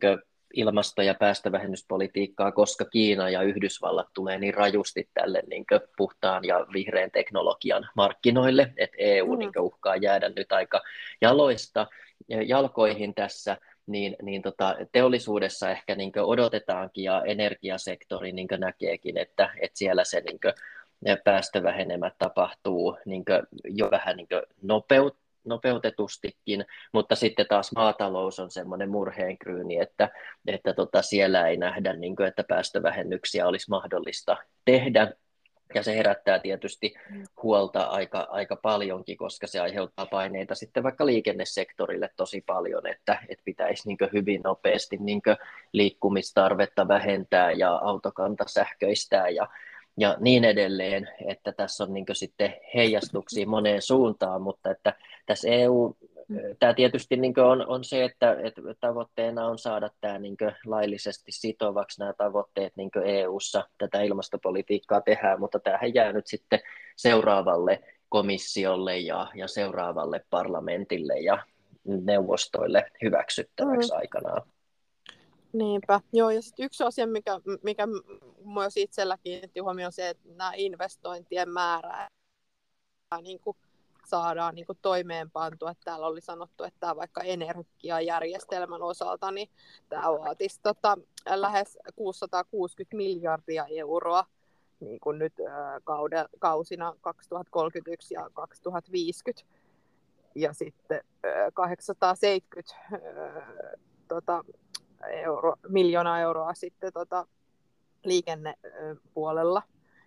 ilmasto- 0.53 1.01
ja 1.01 1.13
päästövähennyspolitiikkaa, 1.13 2.51
koska 2.51 2.85
Kiina 2.85 3.29
ja 3.29 3.41
Yhdysvallat 3.41 4.07
tulee 4.13 4.37
niin 4.37 4.53
rajusti 4.53 5.09
tälle 5.13 5.43
niin 5.49 5.65
puhtaan 5.97 6.45
ja 6.45 6.65
vihreän 6.73 7.11
teknologian 7.11 7.89
markkinoille, 7.95 8.73
että 8.77 8.97
EU 8.99 9.33
mm. 9.33 9.39
niin 9.39 9.51
uhkaa 9.59 9.95
jäädä 9.95 10.29
nyt 10.29 10.51
aika 10.51 10.81
jaloista 11.21 11.87
jalkoihin 12.45 13.13
tässä, 13.13 13.57
niin, 13.87 14.15
niin 14.21 14.41
tota, 14.41 14.75
teollisuudessa 14.91 15.69
ehkä 15.69 15.95
niin 15.95 16.11
odotetaankin 16.17 17.03
ja 17.03 17.23
energiasektori 17.25 18.31
niin 18.31 18.47
näkeekin, 18.57 19.17
että, 19.17 19.49
että 19.61 19.77
siellä 19.77 20.03
se 20.03 20.21
niin 20.21 20.39
päästövähenemät 21.23 22.13
tapahtuu 22.17 22.97
niin 23.05 23.23
jo 23.63 23.91
vähän 23.91 24.17
niin 24.17 24.27
nopeut, 24.61 25.17
nopeutetustikin, 25.43 26.65
mutta 26.93 27.15
sitten 27.15 27.45
taas 27.49 27.71
maatalous 27.75 28.39
on 28.39 28.51
semmoinen 28.51 28.89
murheenkryyni, 28.89 29.77
että, 29.77 30.09
että 30.47 30.73
tota 30.73 31.01
siellä 31.01 31.47
ei 31.47 31.57
nähdä, 31.57 31.93
niin 31.93 32.15
kuin, 32.15 32.27
että 32.27 32.43
päästövähennyksiä 32.43 33.47
olisi 33.47 33.69
mahdollista 33.69 34.37
tehdä. 34.65 35.13
Ja 35.75 35.83
se 35.83 35.95
herättää 35.95 36.39
tietysti 36.39 36.93
huolta 37.43 37.83
aika, 37.83 38.27
aika 38.29 38.55
paljonkin, 38.55 39.17
koska 39.17 39.47
se 39.47 39.59
aiheuttaa 39.59 40.05
paineita 40.05 40.55
sitten 40.55 40.83
vaikka 40.83 41.05
liikennesektorille 41.05 42.09
tosi 42.17 42.43
paljon, 42.45 42.87
että, 42.87 43.19
että 43.29 43.43
pitäisi 43.45 43.87
niin 43.87 43.97
hyvin 44.13 44.41
nopeasti 44.43 44.97
niin 44.97 45.21
liikkumistarvetta 45.73 46.87
vähentää 46.87 47.51
ja 47.51 47.75
autokanta 47.75 48.43
sähköistää 48.47 49.29
ja, 49.29 49.47
ja 49.97 50.17
niin 50.19 50.45
edelleen, 50.45 51.09
että 51.27 51.51
tässä 51.51 51.83
on 51.83 51.93
niin 51.93 52.05
sitten 52.13 52.53
heijastuksia 52.73 53.47
moneen 53.47 53.81
suuntaan, 53.81 54.41
mutta 54.41 54.71
että 54.71 54.93
tässä 55.25 55.49
EU, 55.49 55.95
tämä 56.59 56.73
tietysti 56.73 57.17
niin 57.17 57.39
on, 57.39 57.67
on 57.67 57.83
se, 57.83 58.03
että, 58.03 58.37
että 58.43 58.61
tavoitteena 58.79 59.47
on 59.47 59.57
saada 59.57 59.89
tämä 60.01 60.19
niin 60.19 60.37
laillisesti 60.65 61.31
sitovaksi 61.31 61.99
nämä 61.99 62.13
tavoitteet 62.13 62.73
niin 62.75 62.91
EU-ssa, 63.05 63.69
tätä 63.77 64.01
ilmastopolitiikkaa 64.01 65.01
tehdään, 65.01 65.39
mutta 65.39 65.59
tämähän 65.59 65.93
jää 65.93 66.13
nyt 66.13 66.27
sitten 66.27 66.59
seuraavalle 66.95 67.79
komissiolle 68.09 68.99
ja, 68.99 69.27
ja 69.35 69.47
seuraavalle 69.47 70.25
parlamentille 70.29 71.19
ja 71.19 71.45
neuvostoille 71.83 72.91
hyväksyttäväksi 73.01 73.91
mm. 73.91 73.97
aikanaan. 73.97 74.41
Niinpä, 75.53 75.99
joo, 76.13 76.29
ja 76.29 76.41
sitten 76.41 76.65
yksi 76.65 76.83
asia, 76.83 77.07
mikä, 77.07 77.31
mikä 77.63 77.87
myös 78.45 78.77
itsellä 78.77 79.17
kiinnitti 79.23 79.59
huomioon, 79.59 79.87
on 79.87 79.91
se, 79.91 80.09
että 80.09 80.29
nämä 80.35 80.51
investointien 80.55 81.49
määrä 81.49 82.09
niin 83.21 83.39
kuin 83.39 83.57
saadaan 84.11 84.55
niin 84.55 84.65
toimeenpantua. 84.81 85.73
Täällä 85.83 86.07
oli 86.07 86.21
sanottu, 86.21 86.63
että 86.63 86.79
tämä 86.79 86.95
vaikka 86.95 87.21
energiajärjestelmän 87.21 88.81
osalta, 88.81 89.31
niin 89.31 89.49
tämä 89.89 90.03
vaatisi 90.03 90.59
tota, 90.61 90.97
lähes 91.29 91.77
660 91.95 92.97
miljardia 92.97 93.65
euroa 93.69 94.25
niin 94.79 94.99
kuin 94.99 95.19
nyt 95.19 95.33
kaude, 95.83 96.25
kausina 96.39 96.95
2031 97.01 98.13
ja 98.13 98.29
2050. 98.33 99.43
Ja 100.35 100.53
sitten 100.53 101.01
870 101.53 102.73
tota, 104.07 104.43
euro, 105.09 105.55
miljoonaa 105.69 106.19
euroa 106.19 106.53
sitten 106.53 106.93
tota, 106.93 107.27
liikennepuolella. 108.03 109.61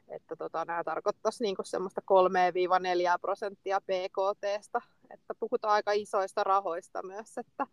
Että 0.08 0.36
tota, 0.36 0.64
nämä 0.64 0.84
tarkoittaisi 0.84 1.42
niinku 1.42 1.62
semmoista 1.64 2.00
3-4 3.16 3.18
prosenttia 3.20 3.80
PKTstä, 3.80 4.80
että 5.10 5.34
puhutaan 5.40 5.74
aika 5.74 5.92
isoista 5.92 6.44
rahoista 6.44 7.02
myös, 7.02 7.38
että, 7.38 7.66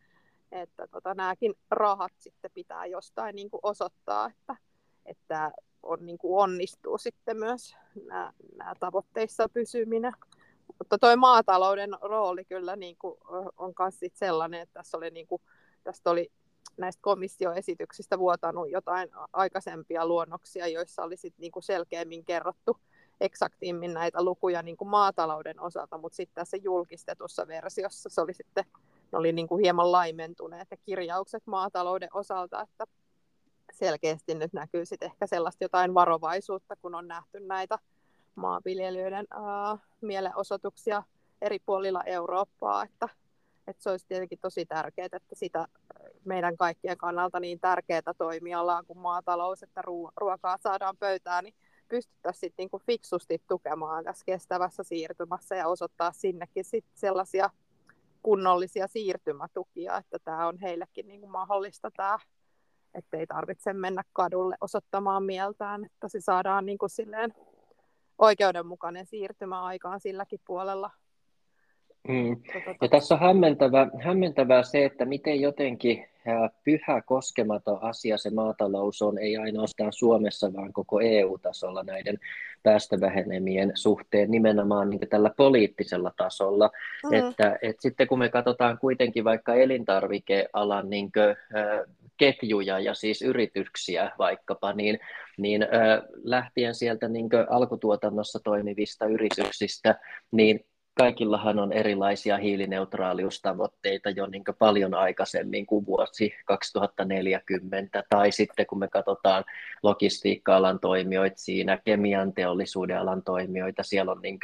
että 0.51 0.87
tota, 0.87 1.13
nämäkin 1.13 1.53
rahat 1.71 2.11
sitten 2.17 2.51
pitää 2.53 2.85
jostain 2.85 3.35
niinku 3.35 3.59
osoittaa, 3.63 4.27
että, 4.27 4.55
että 5.05 5.51
on, 5.83 6.05
niinku 6.05 6.39
onnistuu 6.39 6.97
sitten 6.97 7.37
myös 7.37 7.75
nämä, 8.07 8.33
nämä 8.57 8.73
tavoitteissa 8.79 9.49
pysyminen. 9.49 10.13
Mutta 10.77 10.97
tuo 10.97 11.15
maatalouden 11.15 11.89
rooli 12.01 12.45
kyllä 12.45 12.75
niinku 12.75 13.17
on 13.57 13.73
myös 13.79 14.11
sellainen, 14.13 14.61
että 14.61 14.73
tässä 14.73 14.97
oli, 14.97 15.09
niinku, 15.09 15.41
tästä 15.83 16.09
oli 16.09 16.31
näistä 16.77 17.01
komissioesityksistä 17.01 18.19
vuotanut 18.19 18.69
jotain 18.69 19.09
aikaisempia 19.33 20.05
luonnoksia, 20.05 20.67
joissa 20.67 21.03
oli 21.03 21.17
sit 21.17 21.33
niinku 21.37 21.61
selkeämmin 21.61 22.25
kerrottu 22.25 22.77
eksaktiimmin 23.21 23.93
näitä 23.93 24.23
lukuja 24.23 24.61
niinku 24.61 24.85
maatalouden 24.85 25.59
osalta, 25.59 25.97
mutta 25.97 26.15
sitten 26.15 26.35
tässä 26.35 26.57
julkistetussa 26.57 27.47
versiossa 27.47 28.09
se 28.09 28.21
oli 28.21 28.33
sitten, 28.33 28.63
ne 29.11 29.17
oli 29.17 29.31
niinku 29.31 29.57
hieman 29.57 29.91
laimentuneet 29.91 30.67
ne 30.71 30.77
kirjaukset 30.77 31.43
maatalouden 31.45 32.09
osalta, 32.13 32.61
että 32.61 32.85
selkeästi 33.73 34.35
nyt 34.35 34.53
näkyy 34.53 34.85
sitten 34.85 35.05
ehkä 35.05 35.27
sellaista 35.27 35.63
jotain 35.63 35.93
varovaisuutta, 35.93 36.75
kun 36.75 36.95
on 36.95 37.07
nähty 37.07 37.39
näitä 37.39 37.79
maanviljelijöiden 38.35 39.27
ää, 39.31 39.77
mielenosoituksia 40.01 41.03
eri 41.41 41.59
puolilla 41.59 42.03
Eurooppaa, 42.03 42.83
että, 42.83 43.09
että 43.67 43.83
se 43.83 43.89
olisi 43.89 44.07
tietenkin 44.07 44.39
tosi 44.41 44.65
tärkeää, 44.65 45.05
että 45.05 45.35
sitä 45.35 45.67
meidän 46.25 46.57
kaikkien 46.57 46.97
kannalta 46.97 47.39
niin 47.39 47.59
tärkeää 47.59 48.13
toimialaa 48.17 48.83
kuin 48.83 48.99
maatalous, 48.99 49.63
että 49.63 49.81
ruokaa 50.17 50.57
saadaan 50.57 50.97
pöytään, 50.97 51.43
niin 51.43 51.53
pystyttäisiin 51.87 52.39
sitten 52.39 52.63
niinku 52.63 52.81
fiksusti 52.85 53.41
tukemaan 53.47 54.03
tässä 54.03 54.25
kestävässä 54.25 54.83
siirtymässä 54.83 55.55
ja 55.55 55.67
osoittaa 55.67 56.11
sinnekin 56.11 56.63
sit 56.63 56.85
sellaisia 56.95 57.49
kunnollisia 58.23 58.87
siirtymätukia, 58.87 59.97
että 59.97 60.19
tämä 60.23 60.47
on 60.47 60.57
heillekin 60.57 61.07
niinku 61.07 61.27
mahdollista 61.27 61.91
tämä, 61.97 62.19
että 62.93 63.17
ei 63.17 63.27
tarvitse 63.27 63.73
mennä 63.73 64.03
kadulle 64.13 64.55
osoittamaan 64.61 65.23
mieltään, 65.23 65.85
että 65.85 66.07
se 66.07 66.21
saadaan 66.21 66.65
niinku 66.65 66.87
silleen 66.87 67.33
oikeudenmukainen 68.17 69.05
siirtymä 69.05 69.63
aikaan 69.63 69.99
silläkin 69.99 70.39
puolella 70.45 70.89
Mm. 72.07 72.37
Ja 72.81 72.87
tässä 72.89 73.15
on 73.15 73.21
hämmentävä, 73.21 73.87
hämmentävää 74.03 74.63
se, 74.63 74.85
että 74.85 75.05
miten 75.05 75.41
jotenkin 75.41 76.05
pyhä 76.63 77.01
koskematon 77.05 77.77
asia 77.81 78.17
se 78.17 78.29
maatalous 78.29 79.01
on, 79.01 79.17
ei 79.17 79.37
ainoastaan 79.37 79.93
Suomessa, 79.93 80.53
vaan 80.53 80.73
koko 80.73 81.01
EU-tasolla 81.01 81.83
näiden 81.83 82.17
päästövähenemien 82.63 83.71
suhteen 83.75 84.31
nimenomaan 84.31 84.89
niin 84.89 85.09
tällä 85.09 85.31
poliittisella 85.37 86.11
tasolla. 86.17 86.69
Mm. 87.03 87.13
Että, 87.13 87.59
että 87.61 87.81
sitten 87.81 88.07
kun 88.07 88.19
me 88.19 88.29
katsotaan 88.29 88.77
kuitenkin 88.77 89.23
vaikka 89.23 89.55
elintarvikealan 89.55 90.89
niin 90.89 91.11
kuin, 91.11 91.35
ketjuja 92.17 92.79
ja 92.79 92.93
siis 92.93 93.21
yrityksiä 93.21 94.11
vaikkapa, 94.17 94.73
niin, 94.73 94.99
niin 95.37 95.67
lähtien 96.23 96.75
sieltä 96.75 97.07
niin 97.07 97.29
alkutuotannossa 97.49 98.39
toimivista 98.43 99.05
yrityksistä, 99.05 99.99
niin 100.31 100.65
kaikillahan 100.93 101.59
on 101.59 101.73
erilaisia 101.73 102.37
hiilineutraaliustavoitteita 102.37 104.09
jo 104.09 104.27
niin 104.27 104.43
paljon 104.59 104.93
aikaisemmin 104.93 105.65
kuin 105.65 105.85
vuosi 105.85 106.33
2040, 106.45 108.03
tai 108.09 108.31
sitten 108.31 108.65
kun 108.65 108.79
me 108.79 108.87
katsotaan 108.87 109.43
logistiikka-alan 109.83 110.79
toimijoita 110.79 111.37
siinä, 111.37 111.79
kemian 111.85 112.33
teollisuuden 112.33 112.99
alan 112.99 113.23
toimijoita, 113.23 113.83
siellä 113.83 114.11
on 114.11 114.21
niin 114.21 114.39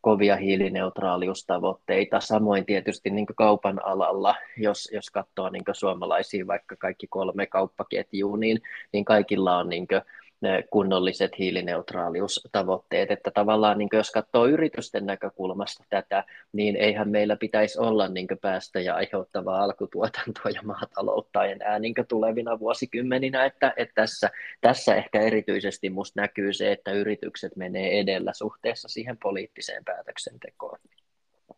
kovia 0.00 0.36
hiilineutraaliustavoitteita. 0.36 2.20
Samoin 2.20 2.66
tietysti 2.66 3.10
niin 3.10 3.26
kaupan 3.26 3.84
alalla, 3.84 4.34
jos, 4.56 4.88
jos 4.92 5.10
katsoo 5.10 5.50
niin 5.50 5.64
suomalaisia 5.72 6.46
vaikka 6.46 6.76
kaikki 6.76 7.06
kolme 7.06 7.46
kauppaketjua, 7.46 8.36
niin, 8.36 8.60
niin 8.92 9.04
kaikilla 9.04 9.58
on 9.58 9.68
niin 9.68 9.86
kunnolliset 10.70 11.38
hiilineutraaliustavoitteet, 11.38 13.10
että 13.10 13.30
tavallaan 13.30 13.78
niin 13.78 13.88
jos 13.92 14.10
katsoo 14.10 14.46
yritysten 14.46 15.06
näkökulmasta 15.06 15.84
tätä, 15.88 16.24
niin 16.52 16.76
eihän 16.76 17.08
meillä 17.08 17.36
pitäisi 17.36 17.78
olla 17.78 18.08
niin 18.08 18.26
päästöjä 18.40 18.94
aiheuttavaa 18.94 19.62
alkutuotantoa 19.62 20.50
ja 20.54 20.62
maataloutta 20.62 21.44
enää 21.44 21.78
niin 21.78 21.94
tulevina 22.08 22.58
vuosikymmeninä, 22.58 23.44
että, 23.44 23.72
että 23.76 23.94
tässä, 23.94 24.30
tässä 24.60 24.94
ehkä 24.94 25.20
erityisesti 25.20 25.90
musta 25.90 26.20
näkyy 26.20 26.52
se, 26.52 26.72
että 26.72 26.92
yritykset 26.92 27.56
menee 27.56 28.00
edellä 28.00 28.32
suhteessa 28.32 28.88
siihen 28.88 29.18
poliittiseen 29.18 29.84
päätöksentekoon. 29.84 30.78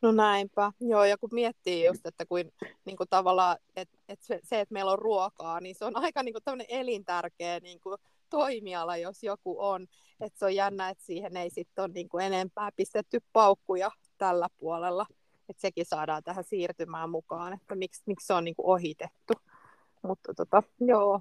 No 0.03 0.13
näinpä, 0.13 0.73
joo, 0.81 1.05
ja 1.05 1.19
kun 1.19 1.29
miettii 1.33 1.87
just, 1.87 2.07
että 2.07 2.27
kuin, 2.27 2.53
niin 2.85 2.97
kuin 2.97 3.09
tavallaan, 3.09 3.57
että, 3.77 3.99
että 4.09 4.25
se, 4.25 4.61
että 4.61 4.73
meillä 4.73 4.91
on 4.93 4.99
ruokaa, 4.99 5.61
niin 5.61 5.75
se 5.75 5.85
on 5.85 5.97
aika 5.97 6.23
niin 6.23 6.35
kuin 6.45 6.65
elintärkeä 6.69 7.61
niin 7.61 7.81
kuin 7.81 7.99
toimiala, 8.31 8.97
jos 8.97 9.23
joku 9.23 9.57
on. 9.59 9.87
Et 10.21 10.37
se 10.37 10.45
on 10.45 10.55
jännä, 10.55 10.89
että 10.89 11.05
siihen 11.05 11.37
ei 11.37 11.51
sitten 11.51 11.85
ole 11.85 11.93
niinku 11.95 12.19
enempää 12.19 12.71
pistetty 12.77 13.19
paukkuja 13.33 13.91
tällä 14.19 14.49
puolella. 14.59 15.07
Että 15.49 15.61
sekin 15.61 15.87
saadaan 15.87 16.23
tähän 16.23 16.45
siirtymään 16.45 17.11
mukaan, 17.11 17.53
että 17.53 17.75
miksi, 17.75 18.03
miksi 18.07 18.27
se 18.27 18.35
on 18.35 18.45
niinku 18.45 18.71
ohitettu. 18.71 19.35
Mutta 20.03 20.35
tota, 20.35 20.63
joo, 20.81 21.21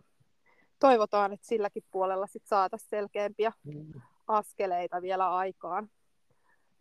toivotaan, 0.80 1.34
että 1.34 1.48
silläkin 1.48 1.84
puolella 1.92 2.28
sit 2.28 2.46
saataisiin 2.46 2.90
selkeämpiä 2.90 3.52
mm. 3.64 4.02
askeleita 4.28 5.02
vielä 5.02 5.36
aikaan. 5.36 5.90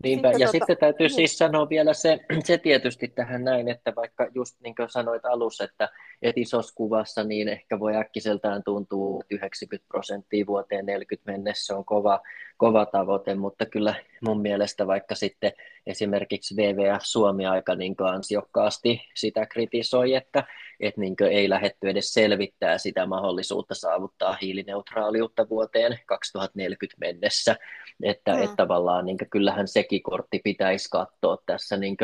Niinpä, 0.04 0.28
sitten 0.28 0.40
ja 0.40 0.46
tuota, 0.46 0.58
sitten 0.58 0.76
täytyy 0.76 1.06
niin. 1.06 1.14
siis 1.14 1.38
sanoa 1.38 1.68
vielä 1.68 1.94
se, 1.94 2.18
se 2.44 2.58
tietysti 2.58 3.08
tähän 3.08 3.44
näin, 3.44 3.68
että 3.68 3.92
vaikka 3.96 4.28
just 4.34 4.60
niin 4.60 4.74
kuin 4.74 4.90
sanoit 4.90 5.24
alussa, 5.24 5.64
että, 5.64 5.88
että 6.22 6.40
isossa 6.40 6.74
kuvassa 6.74 7.24
niin 7.24 7.48
ehkä 7.48 7.80
voi 7.80 7.96
äkkiseltään 7.96 8.62
tuntua 8.64 9.22
90 9.30 9.88
prosenttia 9.88 10.46
vuoteen 10.46 10.86
40 10.86 11.32
mennessä 11.32 11.76
on 11.76 11.84
kova, 11.84 12.20
kova 12.56 12.86
tavoite, 12.86 13.34
mutta 13.34 13.66
kyllä 13.66 13.94
mun 14.20 14.40
mielestä 14.40 14.86
vaikka 14.86 15.14
sitten 15.14 15.52
esimerkiksi 15.86 16.56
WWF 16.56 17.02
Suomi 17.02 17.46
aika 17.46 17.74
niin 17.74 17.94
ansiokkaasti 17.98 19.02
sitä 19.14 19.46
kritisoi, 19.46 20.14
että, 20.14 20.44
että 20.80 21.00
niin 21.00 21.14
ei 21.30 21.48
lähetty 21.48 21.88
edes 21.88 22.12
selvittää 22.12 22.78
sitä 22.78 23.06
mahdollisuutta 23.06 23.74
saavuttaa 23.74 24.38
hiilineutraaliutta 24.42 25.48
vuoteen 25.48 25.98
2040 26.06 26.96
mennessä, 27.00 27.56
että, 28.02 28.34
mm. 28.34 28.42
että 28.42 28.56
tavallaan 28.56 29.06
niin 29.06 29.18
kyllähän 29.30 29.68
sekin 29.68 30.02
kortti 30.02 30.40
pitäisi 30.44 30.88
katsoa 30.90 31.38
tässä 31.46 31.76
niin 31.76 31.96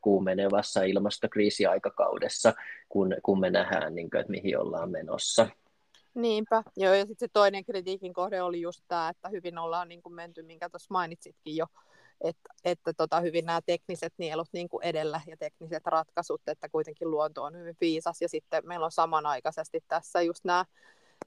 kuumenevassa 0.00 0.82
ilmastokriisiaikakaudessa, 0.82 2.52
kun, 2.88 3.16
kun 3.22 3.40
me 3.40 3.50
nähdään, 3.50 3.94
niin 3.94 4.10
kuin, 4.10 4.20
että 4.20 4.30
mihin 4.30 4.58
ollaan 4.58 4.90
menossa. 4.90 5.46
Niinpä, 6.14 6.62
joo, 6.76 6.94
ja 6.94 7.06
sitten 7.06 7.28
se 7.28 7.32
toinen 7.32 7.64
kritiikin 7.64 8.12
kohde 8.12 8.42
oli 8.42 8.60
just 8.60 8.84
tämä, 8.88 9.08
että 9.08 9.28
hyvin 9.28 9.58
ollaan 9.58 9.88
niin 9.88 10.02
kuin 10.02 10.14
menty, 10.14 10.42
minkä 10.42 10.70
tuossa 10.70 10.86
mainitsitkin 10.90 11.56
jo, 11.56 11.66
että, 12.20 12.52
että 12.64 12.92
tota, 12.92 13.20
hyvin 13.20 13.44
nämä 13.44 13.60
tekniset 13.66 14.12
nielut 14.18 14.48
niin 14.52 14.68
kuin 14.68 14.84
edellä 14.84 15.20
ja 15.26 15.36
tekniset 15.36 15.86
ratkaisut, 15.86 16.40
että 16.46 16.68
kuitenkin 16.68 17.10
luonto 17.10 17.42
on 17.42 17.56
hyvin 17.58 17.76
viisas, 17.80 18.22
ja 18.22 18.28
sitten 18.28 18.66
meillä 18.66 18.84
on 18.84 18.92
samanaikaisesti 18.92 19.80
tässä 19.88 20.22
just 20.22 20.44
nämä 20.44 20.64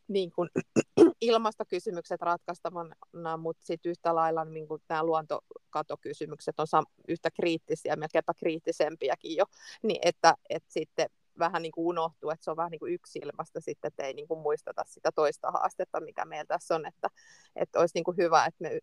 niin 0.08 0.32
kuin, 0.32 0.50
ilmastokysymykset 1.22 2.22
ratkaistavana, 2.22 2.96
mutta 3.38 3.66
sitten 3.66 3.90
yhtä 3.90 4.16
lailla 4.16 4.46
niin 4.46 4.68
kuin 4.68 4.82
nämä 4.90 5.04
luontokatokysymykset 5.04 6.60
on 6.60 6.68
sam- 6.68 6.92
yhtä 7.08 7.32
kriittisiä, 7.32 7.96
melkeinpä 7.96 8.34
kriittisempiäkin 8.34 9.38
jo, 9.38 9.46
niin 9.84 10.00
että, 10.04 10.36
että 10.50 10.74
sitten 10.74 11.10
vähän 11.40 11.62
niin 11.62 11.72
kuin 11.72 11.86
unohtuu, 11.86 12.30
että 12.30 12.44
se 12.44 12.52
on 12.52 12.58
vähän 12.58 12.72
niin 12.72 12.80
kuin 12.80 12.94
yksi 12.94 13.20
ilmasta 13.20 13.62
sitten, 13.62 13.88
että 13.88 14.04
ei 14.04 14.14
niin 14.14 14.28
kuin 14.28 14.40
muisteta 14.40 14.84
sitä 14.86 15.12
toista 15.16 15.52
haastetta, 15.52 16.02
mikä 16.02 16.26
meillä 16.26 16.46
tässä 16.46 16.76
on, 16.76 16.86
että, 16.86 17.10
että 17.56 17.80
olisi 17.80 17.96
niin 17.96 18.04
kuin 18.04 18.18
hyvä, 18.18 18.46
että 18.46 18.64
me 18.64 18.80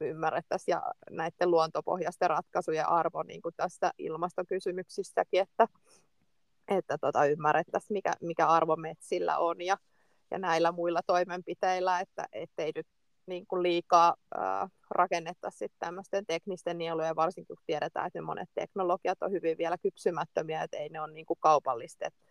ymmärrettäisiin 0.00 0.72
ja 0.72 0.82
näiden 1.10 1.50
luontopohjaisten 1.50 2.30
ratkaisujen 2.30 2.88
arvo 2.88 3.22
niin 3.22 3.42
kuin 3.42 3.54
tässä 3.56 3.90
ilmastokysymyksissäkin, 3.98 5.40
että, 5.40 5.68
että 6.68 6.98
tota, 6.98 7.26
ymmärrettäisiin, 7.26 7.94
mikä, 7.94 8.12
mikä 8.20 8.46
arvo 8.46 8.76
metsillä 8.76 9.38
on 9.38 9.60
ja, 9.60 9.76
ja 10.30 10.38
näillä 10.38 10.72
muilla 10.72 11.00
toimenpiteillä, 11.06 12.00
että 12.00 12.26
ei 12.58 12.72
nyt 12.74 12.86
niin 13.26 13.46
kuin 13.46 13.62
liikaa 13.62 14.14
äh, 14.38 14.70
rakennettaisiin 14.90 15.70
tämmöisten 15.78 16.26
teknisten 16.26 16.78
nielujen, 16.78 17.16
varsinkin 17.16 17.56
kun 17.56 17.64
tiedetään, 17.66 18.06
että 18.06 18.18
ne 18.18 18.24
monet 18.24 18.48
teknologiat 18.54 19.22
on 19.22 19.32
hyvin 19.32 19.58
vielä 19.58 19.78
kypsymättömiä, 19.78 20.62
että 20.62 20.76
ei 20.76 20.88
ne 20.88 21.00
ole 21.00 21.12
niin 21.12 21.26
kuin 21.26 21.38
kaupallistettu 21.40 22.24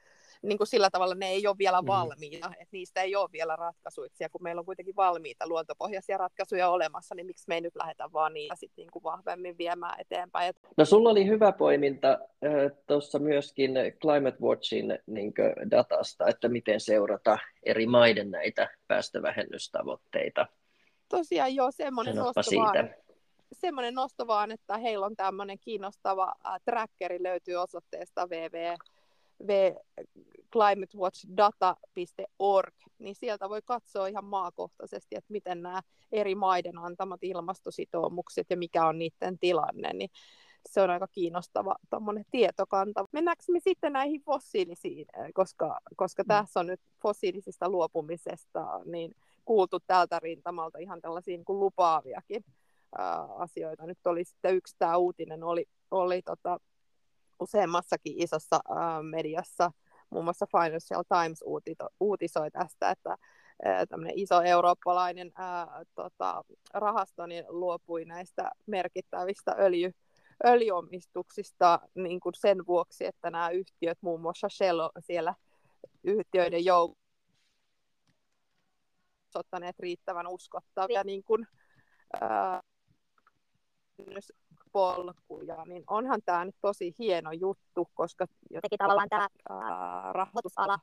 niin 0.44 0.58
kuin 0.58 0.68
sillä 0.68 0.90
tavalla 0.90 1.16
ne 1.16 1.28
ei 1.28 1.48
ole 1.48 1.58
vielä 1.58 1.82
mm. 1.82 1.88
valmiita, 1.88 2.48
että 2.48 2.68
niistä 2.72 3.02
ei 3.02 3.16
ole 3.16 3.30
vielä 3.32 3.56
ratkaisuja, 3.56 4.10
ja 4.20 4.30
kun 4.30 4.44
meillä 4.44 4.60
on 4.60 4.66
kuitenkin 4.66 4.96
valmiita 4.96 5.48
luontopohjaisia 5.48 6.18
ratkaisuja 6.18 6.70
olemassa, 6.70 7.16
niin 7.16 7.26
miksi 7.26 7.46
me 7.48 7.56
ei 7.56 7.62
nyt 7.62 7.76
lähdetä 7.76 8.10
vaan 8.14 8.34
niitä 8.34 8.56
sitten 8.56 8.82
niin 8.82 8.92
kuin 8.92 9.04
vahvemmin 9.04 9.58
viemään 9.58 10.00
eteenpäin. 10.00 10.54
No 10.78 10.86
sulla 10.86 11.10
oli 11.10 11.28
hyvä 11.28 11.52
poiminta 11.52 12.10
äh, 12.12 12.72
tuossa 12.88 13.20
myöskin 13.20 13.72
Climate 14.02 14.38
Watchin 14.42 15.00
niin 15.08 15.34
datasta, 15.72 16.28
että 16.28 16.50
miten 16.50 16.80
seurata 16.80 17.38
eri 17.64 17.86
maiden 17.86 18.32
näitä 18.32 18.70
päästövähennystavoitteita. 18.88 20.48
Tosiaan 21.18 21.56
joo, 21.56 21.72
semmoinen 21.72 22.16
nosto 22.16 22.42
vaan, 22.58 22.90
semmoinen 23.54 23.94
nosto 23.94 24.28
vaan, 24.28 24.52
että 24.52 24.78
heillä 24.78 25.06
on 25.06 25.16
tämmöinen 25.16 25.60
kiinnostava 25.60 26.34
äh, 26.46 26.54
trackeri 26.66 27.24
löytyy 27.24 27.56
osoitteesta 27.56 28.28
www 28.28 28.76
climatewatchdata.org, 30.52 32.74
niin 33.00 33.16
sieltä 33.16 33.50
voi 33.50 33.62
katsoa 33.66 34.08
ihan 34.08 34.26
maakohtaisesti, 34.26 35.16
että 35.16 35.32
miten 35.32 35.62
nämä 35.62 35.82
eri 36.12 36.36
maiden 36.36 36.78
antamat 36.78 37.24
ilmastositoumukset 37.24 38.48
ja 38.50 38.58
mikä 38.58 38.88
on 38.88 39.00
niiden 39.00 39.40
tilanne, 39.40 39.94
niin 39.94 40.10
se 40.70 40.82
on 40.82 40.90
aika 40.90 41.08
kiinnostava 41.08 41.76
tietokanta. 42.32 43.06
Mennäänkö 43.12 43.44
me 43.50 43.60
sitten 43.60 43.94
näihin 43.94 44.22
fossiilisiin, 44.22 45.06
koska, 45.34 45.80
koska 45.96 46.24
mm. 46.24 46.28
tässä 46.28 46.60
on 46.60 46.68
nyt 46.68 46.82
fossiilisista 47.02 47.70
luopumisesta 47.70 48.82
niin 48.86 49.16
kuultu 49.46 49.80
tältä 49.80 50.20
rintamalta 50.20 50.78
ihan 50.80 51.02
tällaisia 51.02 51.38
niin 51.38 51.46
kuin 51.46 51.60
lupaaviakin 51.60 52.46
ää, 52.98 53.24
asioita. 53.24 53.86
Nyt 53.86 54.08
oli 54.08 54.24
sitten 54.24 54.56
yksi 54.56 54.76
tämä 54.80 54.98
uutinen, 54.98 55.44
oli, 55.44 55.66
oli 55.92 56.22
tota, 56.22 56.60
useammassakin 57.40 58.24
isossa 58.24 58.56
äh, 58.72 59.04
mediassa, 59.04 59.72
muun 60.10 60.24
muassa 60.24 60.46
Financial 60.52 61.04
Times 61.04 61.42
uutito, 61.46 61.88
uutisoi 62.00 62.52
tästä, 62.52 62.90
että 62.90 63.18
tämmöinen 63.90 64.20
iso 64.20 64.42
eurooppalainen 64.42 65.32
äh, 65.40 65.68
tota, 65.96 66.44
rahasto 66.74 67.26
niin 67.26 67.46
luopui 67.48 68.06
näistä 68.06 68.52
merkittävistä 68.66 69.56
öljy, 69.60 69.92
öljyomistuksista 70.46 71.80
niin 71.96 72.20
kuin 72.20 72.34
sen 72.38 72.66
vuoksi, 72.68 73.06
että 73.06 73.32
nämä 73.32 73.50
yhtiöt, 73.50 73.98
muun 74.02 74.22
muassa 74.22 74.50
Shell 74.50 74.90
siellä 75.00 75.36
yhtiöiden 76.04 76.66
joukossa 76.66 77.03
ottaneet 79.36 79.80
riittävän 79.80 80.28
uskottavia 80.28 81.04
niin. 81.04 81.24
kuin, 81.24 81.48
ää, 82.22 82.62
polkuja, 84.72 85.66
niin 85.66 85.84
onhan 85.88 86.22
tämä 86.26 86.46
nyt 86.46 86.56
tosi 86.62 86.96
hieno 87.00 87.32
juttu, 87.32 87.88
koska 87.94 88.26
jotenkin 88.50 88.78
tavallaan 88.78 89.10
tämä 89.10 89.28
rahoitusala 90.12 90.80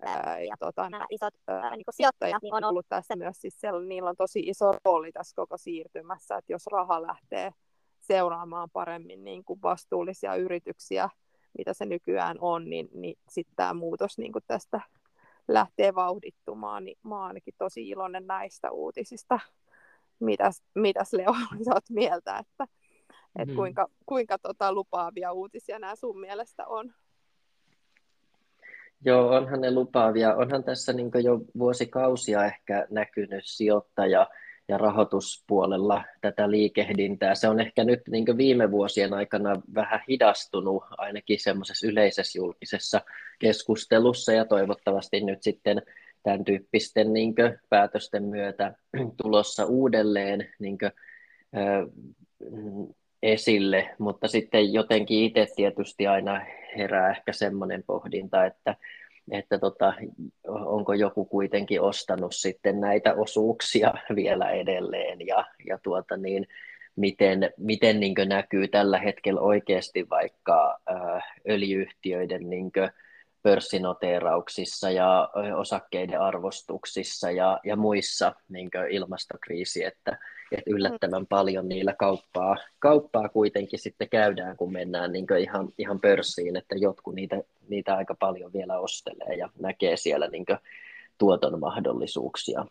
ää, 0.00 0.40
ja 0.40 0.54
tota, 0.60 0.90
nämä 0.90 1.06
isot 1.10 1.34
ää, 1.48 1.76
niin 1.76 1.84
sijoittajat 1.90 2.42
niin 2.42 2.54
on 2.54 2.64
ollut 2.64 2.86
tässä 2.88 3.16
myös, 3.16 3.40
siis 3.40 3.60
siellä, 3.60 3.86
niillä 3.86 4.10
on 4.10 4.16
tosi 4.16 4.40
iso 4.40 4.72
rooli 4.84 5.12
tässä 5.12 5.36
koko 5.36 5.56
siirtymässä, 5.56 6.36
että 6.36 6.52
jos 6.52 6.66
raha 6.72 7.02
lähtee 7.02 7.52
seuraamaan 8.00 8.70
paremmin 8.72 9.24
niin 9.24 9.44
kuin 9.44 9.62
vastuullisia 9.62 10.34
yrityksiä, 10.34 11.08
mitä 11.58 11.74
se 11.74 11.86
nykyään 11.86 12.36
on, 12.40 12.70
niin, 12.70 12.88
niin 12.94 13.18
sitten 13.28 13.56
tämä 13.56 13.74
muutos 13.74 14.18
niin 14.18 14.32
kuin 14.32 14.44
tästä 14.46 14.80
lähtee 15.48 15.94
vauhdittumaan, 15.94 16.84
niin 16.84 16.98
mä 17.02 17.14
oon 17.14 17.26
ainakin 17.26 17.54
tosi 17.58 17.88
iloinen 17.88 18.26
näistä 18.26 18.70
uutisista. 18.70 19.40
Mitäs, 20.20 20.62
mitäs 20.74 21.12
Leo, 21.12 21.34
sä 21.64 21.74
oot 21.74 21.90
mieltä, 21.90 22.38
että 22.38 22.66
että 23.38 23.52
mm. 23.52 23.56
kuinka, 23.56 23.88
kuinka 24.06 24.38
tota, 24.38 24.72
lupaavia 24.72 25.32
uutisia 25.32 25.78
nämä 25.78 25.96
sun 25.96 26.20
mielestä 26.20 26.66
on? 26.66 26.92
Joo, 29.04 29.28
onhan 29.28 29.60
ne 29.60 29.70
lupaavia. 29.70 30.34
Onhan 30.34 30.64
tässä 30.64 30.92
niin 30.92 31.10
jo 31.24 31.40
vuosikausia 31.58 32.44
ehkä 32.44 32.86
näkynyt 32.90 33.44
sijoittaja 33.44 34.26
ja 34.68 34.78
rahoituspuolella 34.78 36.04
tätä 36.20 36.50
liikehdintää. 36.50 37.34
Se 37.34 37.48
on 37.48 37.60
ehkä 37.60 37.84
nyt 37.84 38.00
niin 38.10 38.36
viime 38.36 38.70
vuosien 38.70 39.14
aikana 39.14 39.62
vähän 39.74 40.00
hidastunut 40.08 40.84
ainakin 40.90 41.40
semmoisessa 41.40 41.86
yleisessä 41.86 42.38
julkisessa 42.38 43.00
keskustelussa 43.38 44.32
ja 44.32 44.44
toivottavasti 44.44 45.20
nyt 45.20 45.42
sitten 45.42 45.82
tämän 46.22 46.44
tyyppisten 46.44 47.12
niin 47.12 47.34
päätösten 47.68 48.22
myötä 48.22 48.74
tulossa 49.22 49.64
uudelleen 49.64 50.48
niin 50.58 50.78
kuin, 50.78 50.92
esille, 53.22 53.94
mutta 53.98 54.28
sitten 54.28 54.72
jotenkin 54.72 55.24
itse 55.24 55.46
tietysti 55.56 56.06
aina 56.06 56.40
herää 56.76 57.10
ehkä 57.10 57.32
semmoinen 57.32 57.82
pohdinta, 57.86 58.44
että, 58.44 58.76
että 59.30 59.58
tota, 59.58 59.94
onko 60.48 60.94
joku 60.94 61.24
kuitenkin 61.24 61.80
ostanut 61.80 62.34
sitten 62.34 62.80
näitä 62.80 63.14
osuuksia 63.14 63.94
vielä 64.16 64.50
edelleen 64.50 65.26
ja, 65.26 65.44
ja 65.66 65.78
tuota 65.82 66.16
niin, 66.16 66.46
miten, 66.96 67.50
miten 67.56 68.00
niin 68.00 68.14
näkyy 68.28 68.68
tällä 68.68 68.98
hetkellä 68.98 69.40
oikeasti 69.40 70.06
vaikka 70.10 70.78
äh, 70.90 71.22
öljyyhtiöiden 71.48 72.50
niin 72.50 72.70
pörssinoteerauksissa 73.46 74.90
ja 74.90 75.30
osakkeiden 75.56 76.20
arvostuksissa 76.20 77.30
ja, 77.30 77.60
ja 77.64 77.76
muissa 77.76 78.32
niin 78.48 78.70
ilmastokriisi, 78.90 79.84
että, 79.84 80.18
että 80.52 80.70
yllättävän 80.70 81.22
mm. 81.22 81.26
paljon 81.26 81.68
niillä 81.68 81.94
kauppaa, 81.98 82.56
kauppaa 82.78 83.28
kuitenkin 83.28 83.78
sitten 83.78 84.08
käydään, 84.08 84.56
kun 84.56 84.72
mennään 84.72 85.12
niin 85.12 85.26
ihan, 85.40 85.68
ihan 85.78 86.00
pörssiin, 86.00 86.56
että 86.56 86.74
jotkut 86.78 87.14
niitä, 87.14 87.42
niitä 87.68 87.96
aika 87.96 88.14
paljon 88.14 88.52
vielä 88.52 88.78
ostelee 88.78 89.36
ja 89.36 89.48
näkee 89.58 89.96
siellä 89.96 90.28
niin 90.28 90.46
tuoton 91.18 91.60
mahdollisuuksia. 91.60 92.66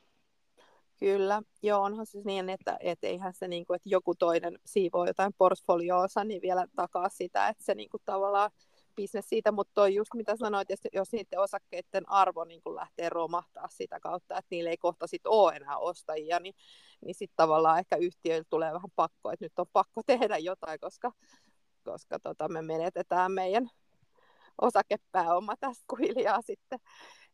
Kyllä, 0.99 1.41
joo, 1.63 1.81
onhan 1.81 2.05
siis 2.05 2.25
niin, 2.25 2.49
että 2.49 2.77
et 2.79 2.99
eihän 3.03 3.33
se, 3.33 3.47
niin 3.47 3.65
kuin, 3.65 3.75
että 3.75 3.89
joku 3.89 4.15
toinen 4.15 4.59
siivoo 4.65 5.05
jotain 5.05 5.33
portfolioosa, 5.37 6.23
niin 6.23 6.41
vielä 6.41 6.65
takaa 6.75 7.09
sitä, 7.09 7.47
että 7.47 7.63
se 7.63 7.75
niin 7.75 7.89
kuin, 7.89 8.01
tavallaan 8.05 8.51
bisnes 8.95 9.29
siitä, 9.29 9.51
mutta 9.51 9.71
toi 9.73 9.95
just 9.95 10.13
mitä 10.13 10.35
sanoit, 10.35 10.71
että 10.71 10.89
jos 10.93 11.11
niiden 11.11 11.39
osakkeiden 11.39 12.09
arvo 12.09 12.43
niin 12.43 12.61
kun 12.61 12.75
lähtee 12.75 13.09
romahtaa 13.09 13.67
sitä 13.69 13.99
kautta, 13.99 14.37
että 14.37 14.47
niillä 14.49 14.69
ei 14.69 14.77
kohta 14.77 15.07
sit 15.07 15.27
ole 15.27 15.55
enää 15.55 15.77
ostajia, 15.77 16.39
niin, 16.39 16.55
niin 17.05 17.15
sitten 17.15 17.35
tavallaan 17.35 17.79
ehkä 17.79 17.95
yhtiöillä 17.95 18.45
tulee 18.49 18.73
vähän 18.73 18.91
pakko, 18.95 19.31
että 19.31 19.45
nyt 19.45 19.59
on 19.59 19.65
pakko 19.73 20.01
tehdä 20.07 20.37
jotain, 20.37 20.79
koska, 20.79 21.11
koska 21.83 22.19
tota, 22.19 22.49
me 22.49 22.61
menetetään 22.61 23.31
meidän 23.31 23.69
osakepääoma 24.61 25.55
tästä 25.59 25.95
hiljaa 25.99 26.41
sitten, 26.41 26.79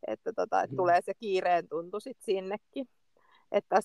että, 0.07 0.33
tota, 0.33 0.61
että 0.61 0.73
mm. 0.73 0.77
tulee 0.77 1.01
se 1.01 1.13
kiireen 1.13 1.67
tuntu 1.69 1.99
sitten 1.99 2.25
sinnekin. 2.35 2.89
Että 3.51 3.81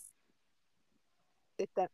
sitten 1.61 1.89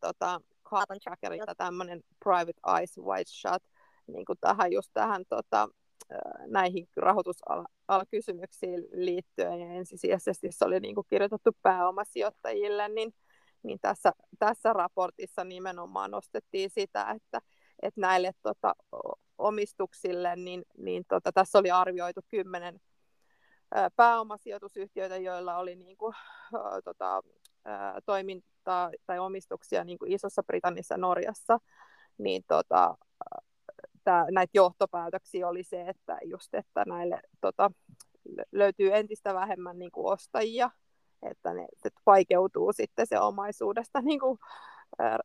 tota, 0.00 0.40
carbon 0.72 1.00
trackerilta 1.04 1.54
tämmöinen 1.54 2.00
private 2.24 2.60
eyes 2.78 2.98
white 2.98 3.30
shot 3.30 3.62
niin 4.06 4.24
kuin 4.24 4.38
tähän 4.40 4.72
just 4.72 4.90
tähän 4.92 5.24
tota, 5.28 5.68
näihin 6.46 6.88
rahoituskysymyksiin 6.96 8.84
liittyen. 8.92 9.60
Ja 9.60 9.72
ensisijaisesti 9.72 10.52
se 10.52 10.64
oli 10.64 10.80
niin 10.80 10.94
kuin 10.94 11.06
kirjoitettu 11.10 11.50
pääomasijoittajille, 11.62 12.88
niin, 12.88 13.14
niin 13.62 13.78
tässä, 13.80 14.12
tässä 14.38 14.72
raportissa 14.72 15.44
nimenomaan 15.44 16.10
nostettiin 16.10 16.70
sitä, 16.70 17.10
että, 17.10 17.40
että 17.82 18.00
näille 18.00 18.32
tota, 18.42 18.74
omistuksille, 19.38 20.36
niin, 20.36 20.62
niin 20.78 21.04
tota, 21.08 21.32
tässä 21.32 21.58
oli 21.58 21.70
arvioitu 21.70 22.20
kymmenen 22.28 22.80
pääomasijoitusyhtiöitä, 23.96 25.16
joilla 25.16 25.56
oli 25.56 25.76
niin 25.76 25.96
kuin, 25.96 26.14
tota, 26.84 27.22
toimintaa 28.64 28.90
tai 29.06 29.18
omistuksia 29.18 29.84
niin 29.84 29.98
kuin 29.98 30.12
Isossa 30.12 30.42
Britannissa 30.42 30.96
Norjassa, 30.96 31.58
niin 32.18 32.42
tota, 32.48 32.96
tää, 34.04 34.26
näitä 34.30 34.50
johtopäätöksiä 34.54 35.48
oli 35.48 35.62
se, 35.62 35.82
että 35.88 36.18
just, 36.24 36.54
että 36.54 36.84
näille 36.86 37.20
tota, 37.40 37.70
löytyy 38.52 38.94
entistä 38.94 39.34
vähemmän 39.34 39.78
niin 39.78 39.90
kuin 39.90 40.12
ostajia, 40.12 40.70
että 41.22 41.54
ne 41.54 41.66
että 41.84 42.00
vaikeutuu 42.06 42.72
sitten 42.72 43.06
se 43.06 43.20
omaisuudesta 43.20 44.00
niin 44.00 44.20
kuin, 44.20 44.38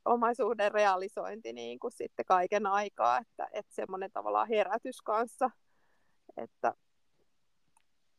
omaisuuden 0.06 0.72
realisointi 0.72 1.54
niin 1.54 1.80
kuin 1.80 1.92
sitten 1.92 2.26
kaiken 2.26 2.66
aikaa, 2.66 3.18
että, 3.18 3.48
että 3.52 3.76
semmoinen 3.76 4.12
tavallaan 4.12 4.48
herätys 4.48 5.02
kanssa, 5.02 5.50
että 6.38 6.74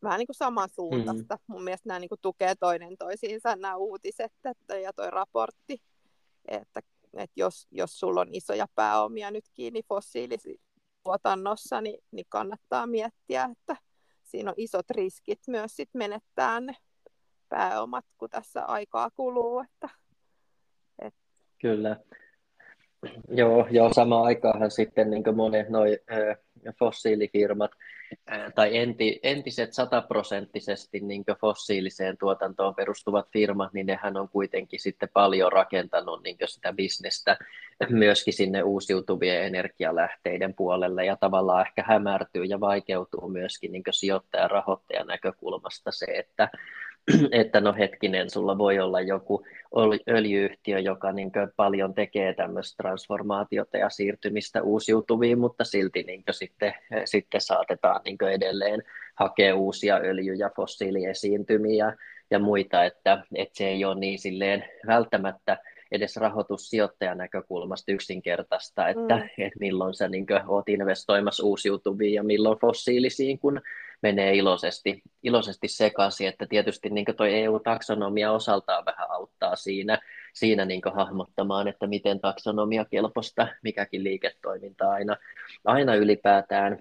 vähän 0.02 0.18
niin 0.18 0.26
kuin 0.26 0.36
samansuuntaista. 0.36 1.34
Mm. 1.34 1.40
Mun 1.46 1.64
mielestä 1.64 1.88
nämä 1.88 1.98
niin 1.98 2.08
kuin 2.08 2.20
tukee 2.22 2.54
toinen 2.54 2.96
toisiinsa 2.98 3.56
nämä 3.56 3.76
uutiset 3.76 4.32
että, 4.44 4.78
ja 4.78 4.92
toi 4.92 5.10
raportti, 5.10 5.82
että, 6.48 6.80
että 7.14 7.40
jos, 7.40 7.66
jos 7.70 8.00
sulla 8.00 8.20
on 8.20 8.28
isoja 8.32 8.66
pääomia 8.74 9.30
nyt 9.30 9.44
kiinni 9.54 9.82
fossiilisuotannossa, 9.88 11.80
niin, 11.80 12.04
niin 12.10 12.26
kannattaa 12.28 12.86
miettiä, 12.86 13.48
että 13.52 13.76
siinä 14.22 14.50
on 14.50 14.54
isot 14.56 14.90
riskit 14.90 15.40
myös 15.46 15.76
sit 15.76 15.90
menettää 15.94 16.60
ne 16.60 16.76
pääomat, 17.48 18.04
kun 18.18 18.30
tässä 18.30 18.64
aikaa 18.64 19.10
kuluu. 19.10 19.60
Että, 19.60 19.88
että... 21.02 21.20
Kyllä. 21.58 21.96
Joo, 23.28 23.66
joo, 23.70 23.92
samaan 23.92 24.24
aikaan 24.24 24.70
sitten 24.70 25.10
niin 25.10 25.36
monet 25.36 25.68
noi, 25.68 25.98
äh, 26.12 26.36
fossiilifirmat 26.78 27.70
tai 28.54 28.76
enti, 28.76 29.20
entiset 29.22 29.72
sataprosenttisesti 29.72 31.00
niin 31.00 31.24
fossiiliseen 31.40 32.16
tuotantoon 32.18 32.74
perustuvat 32.74 33.28
firmat, 33.32 33.72
niin 33.72 33.86
nehän 33.86 34.16
on 34.16 34.28
kuitenkin 34.28 34.80
sitten 34.80 35.08
paljon 35.12 35.52
rakentanut 35.52 36.22
niin 36.22 36.36
sitä 36.44 36.72
bisnestä 36.72 37.36
myöskin 37.90 38.34
sinne 38.34 38.62
uusiutuvien 38.62 39.42
energialähteiden 39.42 40.54
puolelle. 40.54 41.04
Ja 41.04 41.16
tavallaan 41.16 41.66
ehkä 41.66 41.84
hämärtyy 41.86 42.44
ja 42.44 42.60
vaikeutuu 42.60 43.28
myöskin 43.28 43.72
niin 43.72 43.82
sijoittajan 43.90 44.50
rahoittajan 44.50 45.06
näkökulmasta 45.06 45.90
se, 45.92 46.06
että 46.06 46.48
että 47.32 47.60
no 47.60 47.74
hetkinen, 47.78 48.30
sulla 48.30 48.58
voi 48.58 48.78
olla 48.78 49.00
joku 49.00 49.46
öljyyhtiö, 50.08 50.78
joka 50.78 51.12
niin 51.12 51.32
paljon 51.56 51.94
tekee 51.94 52.34
tämmöistä 52.34 52.82
transformaatiota 52.82 53.76
ja 53.76 53.90
siirtymistä 53.90 54.62
uusiutuviin, 54.62 55.38
mutta 55.38 55.64
silti 55.64 56.02
niin 56.02 56.22
sitten, 56.30 56.74
sitten 57.04 57.40
saatetaan 57.40 58.00
niin 58.04 58.18
edelleen 58.32 58.82
hakea 59.14 59.56
uusia 59.56 59.96
öljy- 59.96 60.34
ja 60.34 60.50
fossiiliesiintymiä 60.56 61.96
ja 62.30 62.38
muita, 62.38 62.84
että, 62.84 63.22
että 63.34 63.58
se 63.58 63.68
ei 63.68 63.84
ole 63.84 64.00
niin 64.00 64.18
silleen 64.18 64.64
välttämättä 64.86 65.58
edes 65.92 66.16
rahoitussijoittajan 66.16 67.18
näkökulmasta 67.18 67.92
yksinkertaista, 67.92 68.88
että, 68.88 69.16
mm. 69.16 69.22
että 69.22 69.58
milloin 69.60 69.94
sä 69.94 70.08
niin 70.08 70.26
oot 70.46 70.68
investoimassa 70.68 71.46
uusiutuviin 71.46 72.14
ja 72.14 72.22
milloin 72.22 72.58
fossiilisiin, 72.58 73.38
kun 73.38 73.60
menee 74.02 74.34
iloisesti, 74.34 75.02
iloisesti 75.22 75.68
sekaisin, 75.68 76.28
että 76.28 76.46
tietysti 76.46 76.90
niin 76.90 77.06
toi 77.16 77.34
EU-taksonomia 77.34 78.32
osaltaan 78.32 78.84
vähän 78.84 79.10
auttaa 79.10 79.56
siinä, 79.56 79.98
siinä 80.32 80.64
niin 80.64 80.82
hahmottamaan, 80.94 81.68
että 81.68 81.86
miten 81.86 82.20
taksonomia 82.20 82.84
kelpoista 82.84 83.48
mikäkin 83.62 84.04
liiketoiminta 84.04 84.90
aina, 84.90 85.16
aina 85.64 85.94
ylipäätään 85.94 86.78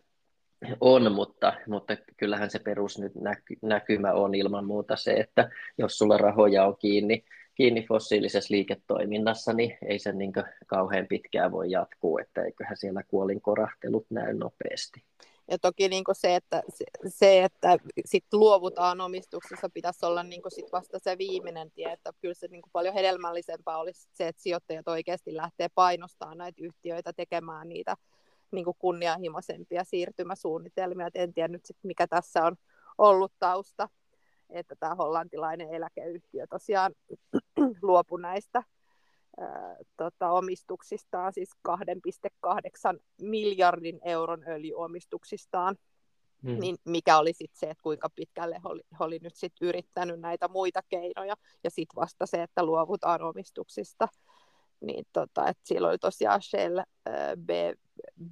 on, 0.81 1.11
mutta, 1.11 1.53
mutta 1.67 1.97
kyllähän 2.17 2.49
se 2.49 2.59
perus 2.59 2.99
nyt 2.99 3.15
näky, 3.15 3.55
näkymä 3.61 4.13
on 4.13 4.35
ilman 4.35 4.65
muuta 4.65 4.95
se, 4.95 5.13
että 5.13 5.49
jos 5.77 5.97
sulla 5.97 6.17
rahoja 6.17 6.65
on 6.65 6.77
kiinni, 6.77 7.23
kiinni 7.57 7.85
fossiilisessa 7.87 8.53
liiketoiminnassa, 8.53 9.53
niin 9.53 9.77
ei 9.87 9.99
se 9.99 10.11
niin 10.11 10.33
kauhean 10.67 11.07
pitkään 11.07 11.51
voi 11.51 11.71
jatkuu, 11.71 12.17
että 12.17 12.43
eiköhän 12.43 12.77
siellä 12.77 13.03
kuolinkorahtelut 13.03 14.05
näy 14.09 14.33
nopeasti. 14.33 15.03
Ja 15.51 15.57
toki 15.59 15.89
niin 15.89 16.03
se, 16.11 16.35
että, 16.35 16.63
se, 17.07 17.43
että 17.43 17.77
sit 18.05 18.25
luovutaan 18.33 19.01
omistuksessa, 19.01 19.69
pitäisi 19.69 20.05
olla 20.05 20.23
niin 20.23 20.41
sit 20.47 20.71
vasta 20.71 20.99
se 20.99 21.17
viimeinen 21.17 21.71
tie, 21.71 21.91
että 21.91 22.11
kyllä 22.21 22.33
se 22.33 22.47
niin 22.47 22.61
paljon 22.71 22.93
hedelmällisempää 22.93 23.77
olisi 23.77 24.09
se, 24.13 24.27
että 24.27 24.41
sijoittajat 24.41 24.87
oikeasti 24.87 25.35
lähtee 25.35 25.67
painostamaan 25.75 26.37
näitä 26.37 26.63
yhtiöitä 26.63 27.13
tekemään 27.13 27.69
niitä 27.69 27.95
niin 28.51 28.65
kunnianhimoisempia 28.79 29.83
siirtymäsuunnitelmia. 29.83 31.07
Et 31.07 31.15
en 31.15 31.33
tiedä 31.33 31.47
nyt 31.47 31.65
sit, 31.65 31.77
mikä 31.83 32.07
tässä 32.07 32.45
on 32.45 32.55
ollut 32.97 33.33
tausta, 33.39 33.89
että 34.49 34.75
tämä 34.79 34.95
hollantilainen 34.95 35.69
eläkeyhtiö 35.69 36.47
tosiaan 36.49 36.93
luopui 37.81 38.21
näistä 38.21 38.63
tota, 39.97 40.31
omistuksistaan, 40.31 41.33
siis 41.33 41.49
2,8 41.69 42.99
miljardin 43.21 43.99
euron 44.05 44.43
öljyomistuksistaan, 44.47 45.75
mm. 46.41 46.59
niin 46.59 46.77
mikä 46.85 47.17
oli 47.17 47.33
sitten 47.33 47.59
se, 47.59 47.69
että 47.69 47.83
kuinka 47.83 48.09
pitkälle 48.15 48.55
he 48.55 48.61
oli, 48.63 48.81
he 48.91 49.03
oli 49.05 49.19
nyt 49.21 49.35
sit 49.35 49.53
yrittänyt 49.61 50.19
näitä 50.19 50.47
muita 50.47 50.81
keinoja, 50.89 51.35
ja 51.63 51.69
sitten 51.69 51.95
vasta 51.95 52.25
se, 52.25 52.43
että 52.43 52.65
luovutaan 52.65 53.21
omistuksista, 53.21 54.07
niin 54.81 55.05
tota, 55.13 55.49
että 55.49 55.63
siellä 55.65 55.87
oli 55.87 55.97
tosiaan 55.97 56.41
Shell, 56.41 56.79
B, 57.45 57.49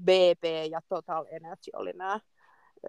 BP 0.04 0.43
ja 0.71 0.82
Total 0.89 1.25
Energy 1.30 1.71
oli 1.73 1.93
nämä 1.93 2.19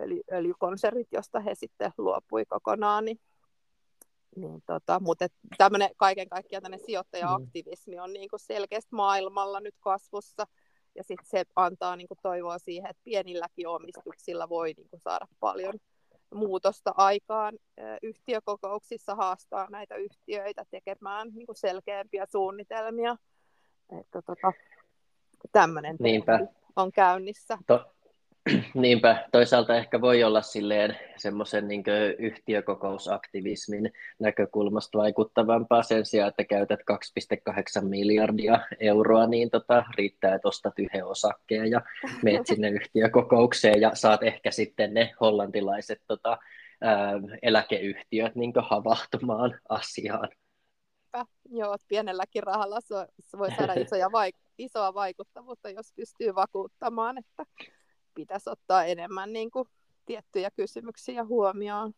öljy, 0.00 0.20
öljykonsernit, 0.32 1.08
josta 1.12 1.40
he 1.40 1.54
sitten 1.54 1.92
luopui 1.98 2.44
kokonaan, 2.44 3.04
niin 3.04 3.20
niin 4.36 4.62
tota, 4.66 5.00
mutta 5.00 5.26
tämmöinen 5.58 5.90
kaiken 5.96 6.28
kaikkiaan 6.28 6.62
tämmöinen 6.62 6.86
sijoittaja-aktivismi 6.86 7.98
on 7.98 8.12
niin 8.12 8.28
kuin 8.28 8.40
selkeästi 8.40 8.94
maailmalla 8.94 9.60
nyt 9.60 9.74
kasvussa, 9.80 10.46
ja 10.94 11.04
sitten 11.04 11.26
se 11.26 11.44
antaa 11.56 11.96
niin 11.96 12.08
kuin 12.08 12.18
toivoa 12.22 12.58
siihen, 12.58 12.90
että 12.90 13.02
pienilläkin 13.04 13.68
omistuksilla 13.68 14.48
voi 14.48 14.72
niin 14.76 14.88
kuin 14.90 15.00
saada 15.00 15.26
paljon 15.40 15.74
muutosta 16.34 16.94
aikaan. 16.96 17.58
Yhtiökokouksissa 18.02 19.14
haastaa 19.14 19.70
näitä 19.70 19.94
yhtiöitä 19.94 20.64
tekemään 20.70 21.28
niin 21.34 21.46
kuin 21.46 21.56
selkeämpiä 21.56 22.26
suunnitelmia. 22.32 23.16
Että 24.00 24.22
tota, 24.22 24.52
tämmöinen 25.52 25.96
on 26.76 26.92
käynnissä. 26.92 27.58
To- 27.66 27.95
Niinpä, 28.74 29.28
toisaalta 29.32 29.76
ehkä 29.76 30.00
voi 30.00 30.24
olla 30.24 30.42
silleen 30.42 30.96
semmoisen 31.16 31.68
niin 31.68 31.84
yhtiökokousaktivismin 32.18 33.92
näkökulmasta 34.18 34.98
vaikuttavampaa 34.98 35.82
sen 35.82 36.06
sijaan, 36.06 36.28
että 36.28 36.44
käytät 36.44 36.80
2,8 37.80 37.84
miljardia 37.84 38.60
euroa, 38.80 39.26
niin 39.26 39.50
tota, 39.50 39.84
riittää, 39.96 40.34
että 40.34 40.48
ostat 40.48 40.78
yhden 40.78 41.06
osakkeen 41.06 41.70
ja 41.70 41.80
meet 42.22 42.46
sinne 42.46 42.68
yhtiökokoukseen 42.68 43.80
ja 43.80 43.90
saat 43.94 44.22
ehkä 44.22 44.50
sitten 44.50 44.94
ne 44.94 45.14
hollantilaiset 45.20 46.02
tota, 46.06 46.38
ää, 46.80 47.12
eläkeyhtiöt 47.42 48.34
niin 48.34 48.52
havahtumaan 48.56 49.60
asiaan. 49.68 50.28
Joo, 51.50 51.76
pienelläkin 51.88 52.42
rahalla 52.42 52.78
se 53.20 53.38
voi 53.38 53.50
saada 53.50 53.72
isoja 53.84 54.08
vaik- 54.08 54.46
isoa 54.58 54.94
vaikuttavuutta, 54.94 55.70
jos 55.70 55.92
pystyy 55.96 56.34
vakuuttamaan, 56.34 57.18
että 57.18 57.44
pitäisi 58.16 58.50
ottaa 58.50 58.84
enemmän 58.84 59.32
niin 59.32 59.50
kuin, 59.50 59.68
tiettyjä 60.06 60.50
kysymyksiä 60.50 61.24
huomioon. 61.24 61.92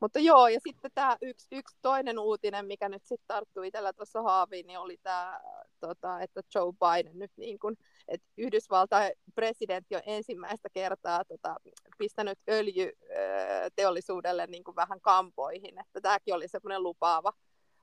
mutta 0.00 0.18
joo, 0.18 0.48
ja 0.48 0.60
sitten 0.68 0.90
tämä 0.94 1.16
yksi, 1.22 1.46
yksi 1.52 1.76
toinen 1.82 2.18
uutinen, 2.18 2.66
mikä 2.66 2.88
nyt 2.88 3.04
sitten 3.04 3.26
tarttui 3.26 3.68
itsellä 3.68 3.92
tuossa 3.92 4.22
haaviin, 4.22 4.66
niin 4.66 4.78
oli 4.78 4.96
tämä, 5.02 5.40
tota, 5.80 6.20
että 6.20 6.40
Joe 6.54 6.72
Biden 6.72 7.18
nyt 7.18 7.32
niin 7.36 7.58
kuin, 7.58 7.76
että 8.08 8.26
Yhdysvaltain 8.38 9.12
presidentti 9.34 9.96
on 9.96 10.02
ensimmäistä 10.06 10.68
kertaa 10.72 11.24
tota, 11.24 11.56
pistänyt 11.98 12.38
öljyteollisuudelle 12.50 14.46
niin 14.46 14.64
kuin 14.64 14.76
vähän 14.76 15.00
kampoihin, 15.00 15.80
että 15.80 16.00
tämäkin 16.00 16.34
oli 16.34 16.48
semmoinen 16.48 16.82
lupaava, 16.82 17.32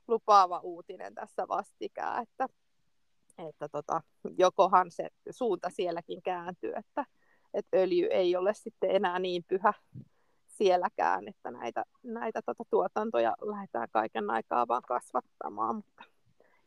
lupaava 0.08 0.60
uutinen 0.64 1.16
tässä 1.16 1.48
vastikään, 1.48 2.24
että, 2.24 2.48
että 3.48 3.70
tota, 3.70 4.02
jokohan 4.38 4.92
se 4.92 5.10
suunta 5.30 5.70
sielläkin 5.70 6.22
kääntyy, 6.22 6.74
että, 6.76 7.06
että 7.54 7.78
öljy 7.78 8.08
ei 8.12 8.36
ole 8.36 8.54
sitten 8.54 8.92
enää 8.92 9.20
niin 9.20 9.44
pyhä 9.48 9.74
sielläkään, 10.48 11.28
että 11.28 11.52
näitä, 11.52 11.84
näitä 12.04 12.42
tota, 12.42 12.64
tuotantoja 12.70 13.36
lähdetään 13.42 13.88
kaiken 13.92 14.30
aikaa 14.30 14.68
vaan 14.68 14.84
kasvattamaan, 14.88 15.76
mutta 15.76 16.04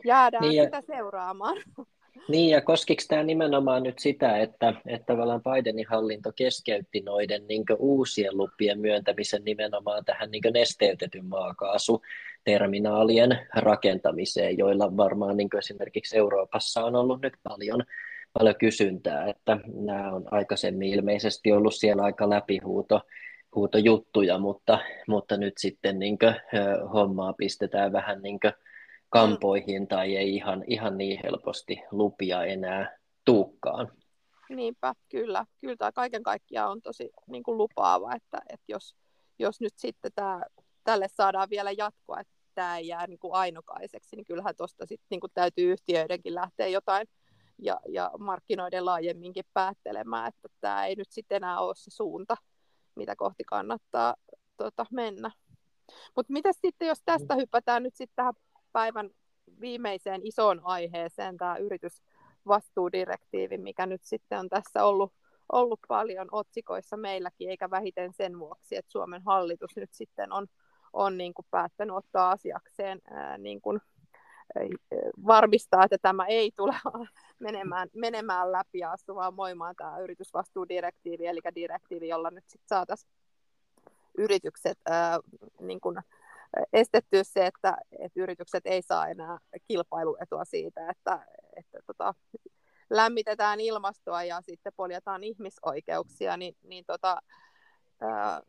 jäädään 0.04 0.42
niin 0.42 0.54
ja, 0.54 0.64
sitä 0.64 0.80
seuraamaan. 0.80 1.56
Niin, 2.28 2.50
ja 2.50 2.60
koskiko 2.60 3.02
tämä 3.08 3.22
nimenomaan 3.22 3.82
nyt 3.82 3.98
sitä, 3.98 4.38
että, 4.38 4.74
että 4.86 5.06
tavallaan 5.06 5.42
Bidenin 5.42 5.86
hallinto 5.88 6.32
keskeytti 6.36 7.00
noiden 7.00 7.46
niin 7.46 7.64
uusien 7.78 8.36
lupien 8.36 8.80
myöntämisen 8.80 9.44
nimenomaan 9.44 10.04
tähän 10.04 10.30
niin 10.30 10.42
nesteytetyn 10.54 11.26
maakaasuterminaalien 11.26 13.38
rakentamiseen, 13.54 14.58
joilla 14.58 14.96
varmaan 14.96 15.36
niin 15.36 15.48
esimerkiksi 15.58 16.18
Euroopassa 16.18 16.84
on 16.84 16.96
ollut 16.96 17.22
nyt 17.22 17.34
paljon, 17.42 17.84
paljon 18.32 18.56
kysyntää, 18.56 19.26
että 19.26 19.58
nämä 19.74 20.12
on 20.12 20.24
aikaisemmin 20.30 20.88
ilmeisesti 20.88 21.52
ollut 21.52 21.74
siellä 21.74 22.02
aika 22.02 22.30
läpihuuto 22.30 23.00
huutojuttuja, 23.54 24.38
mutta, 24.38 24.78
mutta 25.08 25.36
nyt 25.36 25.54
sitten 25.58 25.98
niin 25.98 26.18
kuin, 26.18 26.34
hommaa 26.92 27.32
pistetään 27.32 27.92
vähän 27.92 28.22
niin 28.22 28.40
kuin 28.40 28.52
kampoihin 29.12 29.88
tai 29.88 30.16
ei 30.16 30.34
ihan, 30.34 30.64
ihan 30.66 30.98
niin 30.98 31.20
helposti 31.24 31.82
lupia 31.90 32.44
enää 32.44 32.98
tuukkaan. 33.24 33.92
Niinpä, 34.48 34.94
kyllä. 35.08 35.46
Kyllä 35.60 35.76
tämä 35.76 35.92
kaiken 35.92 36.22
kaikkiaan 36.22 36.70
on 36.70 36.82
tosi 36.82 37.10
niin 37.26 37.42
kuin 37.42 37.58
lupaava, 37.58 38.14
että, 38.14 38.38
että 38.48 38.64
jos, 38.68 38.94
jos 39.38 39.60
nyt 39.60 39.72
sitten 39.76 40.10
tämä, 40.14 40.42
tälle 40.84 41.08
saadaan 41.08 41.50
vielä 41.50 41.70
jatkoa, 41.70 42.20
että 42.20 42.32
tämä 42.54 42.78
ei 42.78 42.86
jää 42.86 43.06
niin 43.06 43.18
kuin 43.18 43.34
ainokaiseksi, 43.34 44.16
niin 44.16 44.24
kyllähän 44.24 44.56
tuosta 44.56 44.86
sitten 44.86 45.06
niin 45.10 45.20
kuin 45.20 45.30
täytyy 45.34 45.72
yhtiöidenkin 45.72 46.34
lähteä 46.34 46.66
jotain 46.66 47.06
ja, 47.58 47.80
ja 47.88 48.10
markkinoiden 48.18 48.84
laajemminkin 48.84 49.44
päättelemään, 49.54 50.28
että 50.28 50.48
tämä 50.60 50.86
ei 50.86 50.94
nyt 50.94 51.10
sitten 51.10 51.36
enää 51.36 51.60
ole 51.60 51.74
se 51.76 51.90
suunta, 51.90 52.36
mitä 52.96 53.16
kohti 53.16 53.44
kannattaa 53.44 54.14
tota, 54.56 54.86
mennä. 54.90 55.30
Mutta 56.16 56.32
mitä 56.32 56.50
sitten, 56.52 56.88
jos 56.88 57.02
tästä 57.04 57.34
hypätään 57.34 57.82
nyt 57.82 57.94
sitten 57.94 58.16
tähän 58.16 58.34
päivän 58.72 59.10
viimeiseen 59.60 60.20
isoon 60.24 60.60
aiheeseen, 60.64 61.36
tämä 61.36 61.56
yritysvastuudirektiivi, 61.56 63.58
mikä 63.58 63.86
nyt 63.86 64.04
sitten 64.04 64.38
on 64.38 64.48
tässä 64.48 64.84
ollut, 64.84 65.12
ollut 65.52 65.80
paljon 65.88 66.28
otsikoissa 66.32 66.96
meilläkin, 66.96 67.50
eikä 67.50 67.70
vähiten 67.70 68.12
sen 68.12 68.38
vuoksi, 68.38 68.76
että 68.76 68.92
Suomen 68.92 69.22
hallitus 69.22 69.76
nyt 69.76 69.92
sitten 69.92 70.32
on, 70.32 70.46
on 70.92 71.18
niin 71.18 71.34
kuin 71.34 71.46
päättänyt 71.50 71.96
ottaa 71.96 72.30
asiakseen 72.30 73.00
ää, 73.10 73.38
niin 73.38 73.60
kuin, 73.60 73.80
varmistaa, 75.26 75.84
että 75.84 75.98
tämä 76.02 76.26
ei 76.26 76.52
tule 76.56 76.74
menemään, 77.38 77.88
menemään 77.94 78.52
läpi 78.52 78.78
ja 78.78 78.92
astumaan 78.92 79.36
voimaan 79.36 79.76
tämä 79.76 79.98
yritysvastuudirektiivi, 79.98 81.26
eli 81.26 81.40
direktiivi, 81.54 82.08
jolla 82.08 82.30
nyt 82.30 82.44
sitten 82.46 82.68
saataisiin 82.68 83.12
yritykset 84.18 84.78
ää, 84.86 85.18
niin 85.60 85.80
kuin 85.80 85.96
estettyä 86.72 87.24
se, 87.24 87.46
että, 87.46 87.76
että 87.98 88.20
yritykset 88.20 88.66
ei 88.66 88.82
saa 88.82 89.08
enää 89.08 89.38
kilpailuetua 89.68 90.44
siitä, 90.44 90.90
että, 90.90 91.26
että 91.56 91.78
tota, 91.86 92.14
lämmitetään 92.90 93.60
ilmastoa 93.60 94.24
ja 94.24 94.40
sitten 94.40 94.72
poljetaan 94.76 95.24
ihmisoikeuksia, 95.24 96.36
niin, 96.36 96.56
niin 96.62 96.84
tota, 96.86 97.22
ää, 98.00 98.42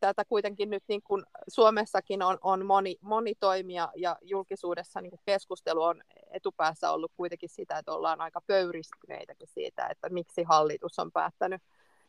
tätä 0.00 0.24
kuitenkin 0.24 0.70
nyt 0.70 0.84
niin 0.88 1.02
kuin 1.02 1.24
Suomessakin 1.48 2.22
on, 2.22 2.38
on 2.42 2.66
moni, 2.66 2.96
moni 3.00 3.34
toimija 3.40 3.92
ja 3.96 4.16
julkisuudessa 4.22 5.00
niin 5.00 5.10
kuin 5.10 5.20
keskustelu 5.26 5.82
on 5.82 6.02
etupäässä 6.30 6.90
ollut 6.90 7.12
kuitenkin 7.16 7.48
sitä, 7.48 7.78
että 7.78 7.92
ollaan 7.92 8.20
aika 8.20 8.40
pöyristyneitä 8.46 9.34
siitä, 9.44 9.86
että 9.86 10.08
miksi 10.08 10.42
hallitus 10.42 10.98
on 10.98 11.12
päättänyt 11.12 11.62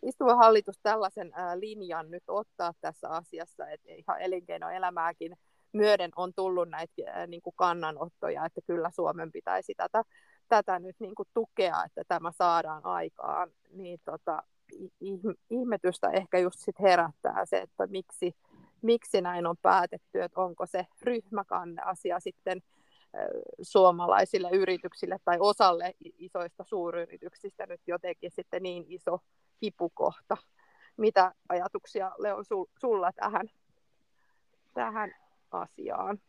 istuva 0.04 0.36
hallitus 0.36 0.80
tällaisen 0.84 1.34
linjan 1.56 2.12
nyt 2.12 2.24
ottaa 2.28 2.72
tässä 2.82 3.10
asiassa, 3.10 3.68
että 3.68 3.92
ihan 3.92 4.22
elinkeinoelämääkin 4.22 5.38
myöden 5.74 6.12
on 6.16 6.34
tullut 6.34 6.70
näitä 6.70 7.28
niin 7.28 7.42
kuin 7.42 7.54
kannanottoja, 7.56 8.46
että 8.46 8.62
kyllä 8.68 8.90
Suomen 8.92 9.32
pitäisi 9.32 9.74
tätä, 9.78 10.04
tätä 10.48 10.80
nyt 10.80 10.96
niin 11.00 11.16
kuin 11.16 11.30
tukea, 11.34 11.84
että 11.86 12.02
tämä 12.08 12.32
saadaan 12.32 12.86
aikaan, 12.86 13.52
niin 13.72 14.00
tota, 14.06 14.44
ihmetystä 15.50 16.10
ehkä 16.10 16.40
just 16.40 16.60
sit 16.60 16.80
herättää 16.80 17.46
se, 17.46 17.58
että 17.58 17.88
miksi, 17.88 18.36
miksi 18.82 19.22
näin 19.22 19.48
on 19.48 19.58
päätetty, 19.62 20.22
että 20.22 20.42
onko 20.42 20.66
se 20.66 20.86
ryhmäkanneasia 21.02 22.20
sitten 22.20 22.62
suomalaisille 23.62 24.50
yrityksille 24.52 25.18
tai 25.26 25.38
osalle 25.40 25.94
isoista 26.18 26.64
suuryrityksistä 26.64 27.66
nyt 27.66 27.82
jotenkin 27.88 28.32
sitten 28.32 28.64
niin 28.64 28.86
iso 28.88 29.20
kipukohta. 29.60 30.38
Mitä 30.98 31.32
ajatuksia 31.50 32.12
Leo 32.18 32.38
sulla 32.82 33.12
tähän, 33.12 33.50
tähän 34.74 35.16
asiaan? 35.52 36.20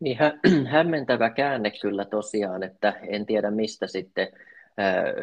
Niin 0.00 0.18
hä- 0.18 0.38
hämmentävä 0.72 1.30
käänne 1.30 1.70
kyllä 1.82 2.04
tosiaan, 2.04 2.62
että 2.62 2.92
en 3.08 3.26
tiedä 3.26 3.50
mistä 3.50 3.86
sitten 3.86 4.28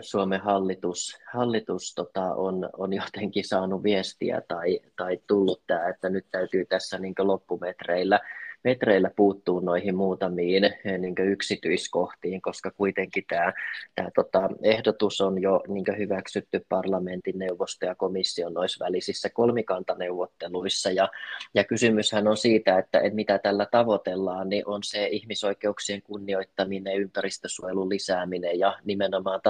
Suomen 0.02 0.42
hallitus, 0.42 1.20
hallitus 1.34 1.96
tota, 1.96 2.34
on, 2.36 2.70
on 2.78 2.94
jotenkin 2.94 3.44
saanut 3.44 3.84
viestiä 3.84 4.42
tai, 4.48 4.80
tai 4.96 5.20
tullut 5.28 5.64
tämä, 5.68 5.88
että 5.88 6.10
nyt 6.10 6.26
täytyy 6.32 6.66
tässä 6.66 6.98
niin 6.98 7.14
loppumetreillä 7.20 8.20
metreillä 8.64 9.12
puuttuu 9.16 9.60
noihin 9.60 9.96
muutamiin 9.96 10.64
niin 11.00 11.16
yksityiskohtiin, 11.18 12.42
koska 12.42 12.72
kuitenkin 12.72 13.24
tämä, 13.28 13.54
tämä 13.96 14.10
tota, 14.16 14.50
ehdotus 14.64 15.22
on 15.22 15.42
jo 15.42 15.62
niin 15.68 15.98
hyväksytty 15.98 16.66
parlamentin 16.70 17.40
neuvosto 17.40 17.86
ja 17.86 17.96
komission 17.96 18.54
noissa 18.54 18.86
välisissä 18.86 19.30
kolmikantaneuvotteluissa. 19.30 20.92
Ja, 20.92 21.10
ja 21.54 21.64
kysymyshän 21.64 22.28
on 22.28 22.38
siitä, 22.38 22.78
että, 22.78 23.00
että 23.00 23.16
mitä 23.16 23.40
tällä 23.40 23.68
tavoitellaan, 23.72 24.50
niin 24.50 24.68
on 24.68 24.84
se 24.84 25.08
ihmisoikeuksien 25.08 26.02
kunnioittaminen, 26.02 26.98
ympäristösuojelun 27.02 27.90
lisääminen 27.90 28.60
ja 28.60 28.80
nimenomaan 28.84 29.42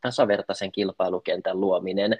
tasavertaisen 0.00 0.72
kilpailukentän 0.72 1.60
luominen 1.60 2.18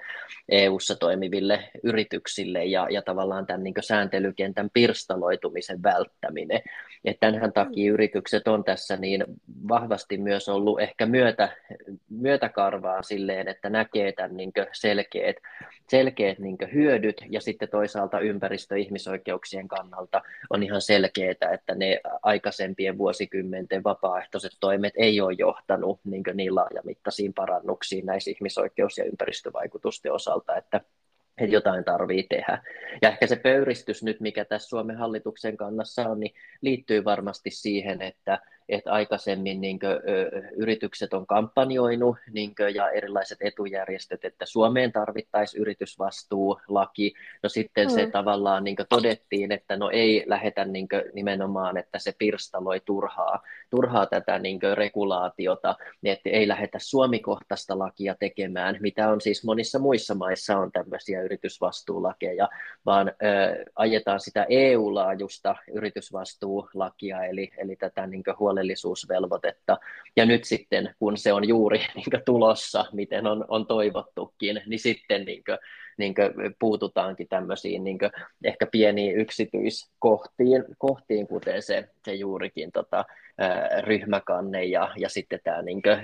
EU-ssa 0.49 0.95
toimiville 0.95 1.69
yrityksille 1.83 2.65
ja, 2.65 2.87
ja 2.89 3.01
tavallaan 3.01 3.45
tämän 3.45 3.63
niin 3.63 3.73
sääntelykentän 3.79 4.69
pirstaloitumisen 4.73 5.68
sen 5.69 5.83
välttäminen. 5.83 6.61
Ja 7.03 7.13
tämänhän 7.19 7.53
takia 7.53 7.91
mm. 7.91 7.93
yritykset 7.93 8.47
on 8.47 8.63
tässä 8.63 8.97
niin 8.97 9.23
vahvasti 9.67 10.17
myös 10.17 10.49
ollut 10.49 10.81
ehkä 10.81 11.05
myötä, 11.05 11.49
myötäkarvaa 12.09 13.01
silleen, 13.01 13.47
että 13.47 13.69
näkee 13.69 14.11
tämän 14.11 14.37
niin 14.37 14.51
selkeät, 14.73 15.35
selkeät 15.89 16.39
niin 16.39 16.57
hyödyt 16.73 17.21
ja 17.29 17.41
sitten 17.41 17.69
toisaalta 17.69 18.19
ympäristö- 18.19 18.77
ihmisoikeuksien 18.77 19.67
kannalta 19.67 20.21
on 20.49 20.63
ihan 20.63 20.81
selkeää, 20.81 21.53
että 21.53 21.75
ne 21.75 22.01
aikaisempien 22.23 22.97
vuosikymmenten 22.97 23.83
vapaaehtoiset 23.83 24.51
toimet 24.59 24.93
ei 24.97 25.21
ole 25.21 25.35
johtanut 25.37 25.99
niin, 26.03 26.23
niin 26.33 26.55
laajamittaisiin 26.55 27.33
parannuksiin 27.33 28.05
näissä 28.05 28.31
ihmisoikeus- 28.31 28.97
ja 28.97 29.05
ympäristövaikutusten 29.05 30.13
osalta, 30.13 30.57
että 30.57 30.81
että 31.45 31.55
jotain 31.55 31.83
tarvii 31.83 32.23
tehdä. 32.23 32.63
Ja 33.01 33.09
ehkä 33.09 33.27
se 33.27 33.35
pöyristys 33.35 34.03
nyt, 34.03 34.19
mikä 34.19 34.45
tässä 34.45 34.69
Suomen 34.69 34.97
hallituksen 34.97 35.57
kannassa 35.57 36.09
on, 36.09 36.19
niin 36.19 36.35
liittyy 36.61 37.03
varmasti 37.03 37.49
siihen, 37.51 38.01
että 38.01 38.39
että 38.69 38.91
aikaisemmin 38.91 39.61
niin 39.61 39.79
kuin, 39.79 39.91
yritykset 40.55 41.13
on 41.13 41.27
kampanjoinut 41.27 42.17
niin 42.31 42.55
kuin, 42.55 42.75
ja 42.75 42.89
erilaiset 42.89 43.37
etujärjestöt, 43.41 44.25
että 44.25 44.45
Suomeen 44.45 44.91
tarvittaisiin 44.91 45.61
yritysvastuulaki. 45.61 47.13
No 47.43 47.49
sitten 47.49 47.87
mm. 47.87 47.93
se 47.93 48.09
tavallaan 48.11 48.63
niin 48.63 48.75
kuin, 48.75 48.85
todettiin, 48.89 49.51
että 49.51 49.77
no 49.77 49.89
ei 49.89 50.23
lähetä 50.27 50.65
niin 50.65 50.89
kuin, 50.89 51.01
nimenomaan, 51.13 51.77
että 51.77 51.99
se 51.99 52.13
pirstaloi 52.17 52.79
turhaa, 52.79 53.43
turhaa 53.69 54.05
tätä 54.05 54.39
niin 54.39 54.59
kuin, 54.59 54.77
regulaatiota, 54.77 55.75
niin 56.01 56.13
että 56.13 56.29
ei 56.29 56.47
lähetä 56.47 56.79
suomikohtaista 56.79 57.79
lakia 57.79 58.15
tekemään, 58.19 58.77
mitä 58.79 59.09
on 59.09 59.21
siis 59.21 59.43
monissa 59.43 59.79
muissa 59.79 60.15
maissa 60.15 60.57
on 60.57 60.71
tämmöisiä 60.71 61.21
yritysvastuulakeja, 61.21 62.49
vaan 62.85 63.07
ö, 63.07 63.65
ajetaan 63.75 64.19
sitä 64.19 64.45
EU-laajusta 64.49 65.55
yritysvastuulakia, 65.73 67.23
eli, 67.23 67.51
eli 67.57 67.75
tätä 67.75 68.07
niin 68.07 68.23
kuin, 68.23 68.39
huole 68.39 68.58
huolellisuusvelvoitetta. 68.59 69.77
Ja 70.15 70.25
nyt 70.25 70.43
sitten, 70.43 70.95
kun 70.99 71.17
se 71.17 71.33
on 71.33 71.47
juuri 71.47 71.77
niin 71.95 72.21
tulossa, 72.25 72.85
miten 72.93 73.27
on, 73.27 73.45
on 73.47 73.67
toivottukin, 73.67 74.61
niin 74.65 74.79
sitten 74.79 75.25
niin 75.25 75.43
kuin, 75.43 75.57
niin 75.97 76.15
kuin 76.15 76.55
puututaankin 76.59 77.27
tämmöisiin 77.27 77.83
niin 77.83 77.99
kuin 77.99 78.11
ehkä 78.43 78.65
pieniin 78.65 79.15
yksityiskohtiin, 79.15 80.65
kohtiin, 80.77 81.27
kuten 81.27 81.61
se, 81.61 81.89
se 82.05 82.13
juurikin 82.13 82.71
tota, 82.71 83.05
ryhmäkanne 83.81 84.63
ja, 84.63 84.91
ja 84.97 85.09
sitten 85.09 85.39
tämä 85.43 85.61
niin 85.61 85.81
kuin, 85.81 85.97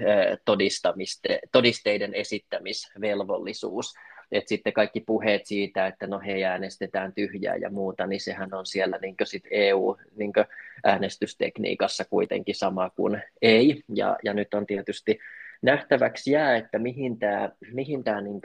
todisteiden 1.52 2.14
esittämisvelvollisuus 2.14 3.94
että 4.32 4.50
sitten 4.50 4.74
kaikki 4.74 5.00
puheet 5.00 5.46
siitä, 5.46 5.88
että 5.88 6.08
no 6.08 6.20
he 6.20 6.44
äänestetään 6.44 7.14
tyhjää 7.14 7.56
ja 7.56 7.70
muuta, 7.70 8.08
niin 8.08 8.22
sehän 8.22 8.54
on 8.54 8.66
siellä 8.66 9.00
niin 9.02 9.16
sit 9.24 9.44
EU-äänestystekniikassa 9.52 12.06
kuitenkin 12.06 12.56
sama 12.56 12.90
kuin 12.90 13.22
ei. 13.42 13.84
Ja, 13.96 14.18
ja 14.24 14.34
nyt 14.34 14.54
on 14.54 14.66
tietysti 14.66 15.20
nähtäväksi 15.62 16.32
jää, 16.32 16.56
että 16.56 16.80
mihin 16.80 17.20
tämä 17.20 17.50
mihin 17.74 18.04
tää 18.04 18.22
niin 18.22 18.42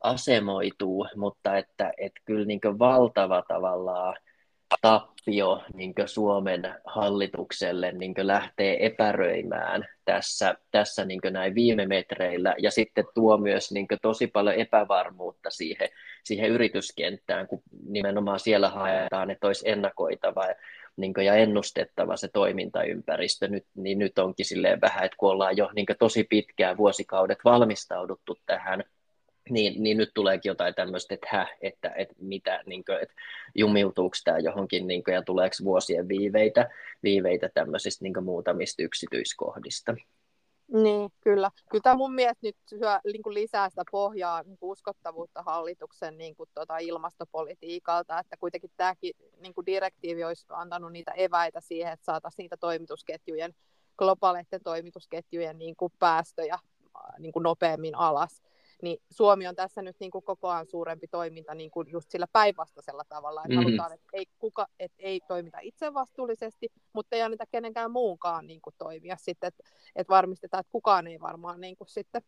asemoituu, 0.00 1.06
mutta 1.16 1.58
että 1.58 1.92
et 1.98 2.12
kyllä 2.24 2.46
niin 2.46 2.60
valtava 2.78 3.42
tavallaan 3.48 4.16
tappio 4.80 5.62
niin 5.74 5.94
Suomen 6.06 6.74
hallitukselle 6.84 7.92
niin 7.92 8.14
lähtee 8.18 8.86
epäröimään 8.86 9.88
tässä, 10.04 10.54
tässä 10.70 11.04
niin 11.04 11.20
näin 11.30 11.54
viime 11.54 11.86
metreillä. 11.86 12.54
Ja 12.58 12.70
sitten 12.70 13.04
tuo 13.14 13.38
myös 13.38 13.72
niin 13.72 13.86
tosi 14.02 14.26
paljon 14.26 14.54
epävarmuutta 14.54 15.50
siihen, 15.50 15.88
siihen 16.24 16.50
yrityskenttään, 16.50 17.46
kun 17.46 17.62
nimenomaan 17.86 18.40
siellä 18.40 18.68
haetaan, 18.68 19.30
että 19.30 19.46
olisi 19.46 19.70
ennakoitava 19.70 20.44
niin 20.96 21.14
ja 21.24 21.34
ennustettava 21.34 22.16
se 22.16 22.28
toimintaympäristö, 22.28 23.48
nyt, 23.48 23.66
niin 23.74 23.98
nyt 23.98 24.18
onkin 24.18 24.46
silleen 24.46 24.80
vähän, 24.80 25.04
että 25.04 25.16
kun 25.16 25.30
ollaan 25.30 25.56
jo 25.56 25.70
niin 25.74 25.86
tosi 25.98 26.24
pitkään 26.24 26.76
vuosikaudet 26.76 27.38
valmistauduttu 27.44 28.38
tähän, 28.46 28.84
niin, 29.50 29.82
niin 29.82 29.96
nyt 29.96 30.10
tuleekin 30.14 30.50
jotain 30.50 30.74
tämmöistä, 30.74 31.14
että 31.14 31.46
että, 31.60 31.92
että 31.96 32.14
mitä, 32.18 32.62
niin 32.66 32.84
kuin, 32.84 32.98
että 33.02 33.14
jumiutuuko 33.54 34.16
tämä 34.24 34.38
johonkin 34.38 34.86
niin 34.86 35.04
kuin, 35.04 35.14
ja 35.14 35.22
tuleeko 35.22 35.56
vuosien 35.64 36.08
viiveitä, 36.08 36.70
viiveitä 37.02 37.50
tämmöisistä 37.54 38.04
niin 38.04 38.14
kuin, 38.14 38.24
muutamista 38.24 38.82
yksityiskohdista. 38.82 39.94
Niin, 40.72 41.10
kyllä. 41.20 41.50
Kyllä 41.70 41.82
tämä 41.82 41.96
mun 41.96 42.14
mielestä 42.14 42.46
nyt 42.46 42.56
syö 42.66 43.00
niin 43.04 43.22
kuin 43.22 43.34
lisää 43.34 43.70
sitä 43.70 43.82
pohjaa, 43.90 44.42
niin 44.42 44.58
kuin 44.58 44.70
uskottavuutta 44.70 45.42
hallituksen 45.42 46.18
niin 46.18 46.36
kuin, 46.36 46.48
tota, 46.54 46.78
ilmastopolitiikalta, 46.78 48.18
että 48.18 48.36
kuitenkin 48.36 48.70
tämäkin 48.76 49.12
niin 49.40 49.54
kuin 49.54 49.66
direktiivi 49.66 50.24
olisi 50.24 50.46
antanut 50.48 50.92
niitä 50.92 51.12
eväitä 51.12 51.60
siihen, 51.60 51.92
että 51.92 52.04
saataisiin 52.04 52.44
niitä 52.44 52.56
toimitusketjujen, 52.56 53.54
globaaleiden 53.98 54.60
toimitusketjujen 54.64 55.58
niin 55.58 55.76
kuin 55.76 55.92
päästöjä 55.98 56.58
niin 57.18 57.32
kuin 57.32 57.42
nopeammin 57.42 57.94
alas 57.94 58.42
niin 58.82 58.98
Suomi 59.10 59.46
on 59.46 59.56
tässä 59.56 59.82
nyt 59.82 59.96
niin 60.00 60.10
kuin 60.10 60.24
koko 60.24 60.48
ajan 60.48 60.66
suurempi 60.66 61.08
toiminta 61.08 61.54
niin 61.54 61.70
kuin 61.70 61.90
just 61.90 62.10
sillä 62.10 62.26
päinvastaisella 62.32 63.02
tavalla, 63.08 63.40
että 63.40 63.48
mm-hmm. 63.48 63.64
halutaan, 63.64 63.92
että 63.92 64.06
ei, 64.12 64.26
kuka, 64.38 64.66
että 64.78 64.96
ei 64.98 65.20
toimita 65.28 65.58
itsevastuullisesti, 65.60 66.68
mutta 66.92 67.16
ei 67.16 67.22
anneta 67.22 67.44
kenenkään 67.46 67.90
muunkaan 67.90 68.46
niin 68.46 68.60
kuin 68.62 68.74
toimia 68.78 69.16
sitten, 69.16 69.48
että, 69.48 69.62
että 69.96 70.10
varmistetaan, 70.10 70.60
että 70.60 70.72
kukaan 70.72 71.06
ei 71.06 71.20
varmaan 71.20 71.60
niin 71.60 71.76
kuin 71.76 71.88
sitten 71.88 72.22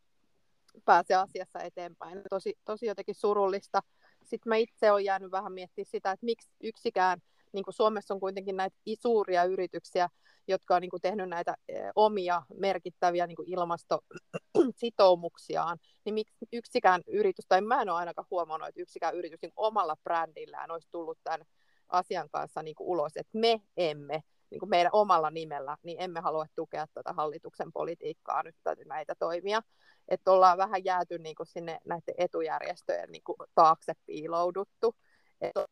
pääse 0.84 1.14
asiassa 1.14 1.60
eteenpäin. 1.60 2.22
Tosi, 2.30 2.58
tosi 2.64 2.86
jotenkin 2.86 3.14
surullista. 3.14 3.82
Sitten 4.24 4.48
mä 4.48 4.56
itse 4.56 4.92
olen 4.92 5.04
jäänyt 5.04 5.30
vähän 5.30 5.52
miettimään 5.52 5.90
sitä, 5.90 6.12
että 6.12 6.26
miksi 6.26 6.50
yksikään, 6.62 7.22
niin 7.52 7.64
kuin 7.64 7.74
Suomessa 7.74 8.14
on 8.14 8.20
kuitenkin 8.20 8.56
näitä 8.56 8.76
suuria 9.00 9.44
yrityksiä, 9.44 10.08
jotka 10.48 10.74
on 10.74 10.80
niin 10.80 10.90
kuin 10.90 11.00
tehnyt 11.00 11.28
näitä 11.28 11.54
eh, 11.68 11.90
omia 11.96 12.42
merkittäviä 12.54 13.26
niin 13.26 13.36
kuin 13.36 13.48
ilmastositoumuksiaan, 13.48 15.78
niin 16.04 16.14
miksi 16.14 16.46
yksikään 16.52 17.02
yritys, 17.06 17.46
tai 17.48 17.60
mä 17.60 17.82
en 17.82 17.88
ole 17.88 17.98
ainakaan 17.98 18.26
huomannut, 18.30 18.68
että 18.68 18.82
yksikään 18.82 19.14
yritys 19.14 19.42
niin 19.42 19.52
omalla 19.56 19.96
brändillään 20.04 20.70
olisi 20.70 20.88
tullut 20.90 21.18
tämän 21.24 21.46
asian 21.88 22.30
kanssa 22.30 22.62
niin 22.62 22.74
kuin 22.74 22.88
ulos, 22.88 23.12
että 23.16 23.38
me 23.38 23.60
emme 23.76 24.22
niin 24.50 24.58
kuin 24.58 24.70
meidän 24.70 24.90
omalla 24.92 25.30
nimellä, 25.30 25.76
niin 25.82 25.96
emme 26.00 26.20
halua 26.20 26.46
tukea 26.56 26.86
tätä 26.94 27.12
hallituksen 27.12 27.72
politiikkaa 27.72 28.42
nyt 28.42 28.56
näitä 28.86 29.14
toimia. 29.18 29.62
Että 30.08 30.30
ollaan 30.30 30.58
vähän 30.58 30.84
jääty 30.84 31.18
niin 31.18 31.34
kuin 31.34 31.46
sinne 31.46 31.78
näiden 31.84 32.14
etujärjestöjen 32.18 33.12
niin 33.12 33.22
kuin 33.24 33.36
taakse 33.54 33.92
piilouduttu. 34.06 34.96
Että 35.40 35.66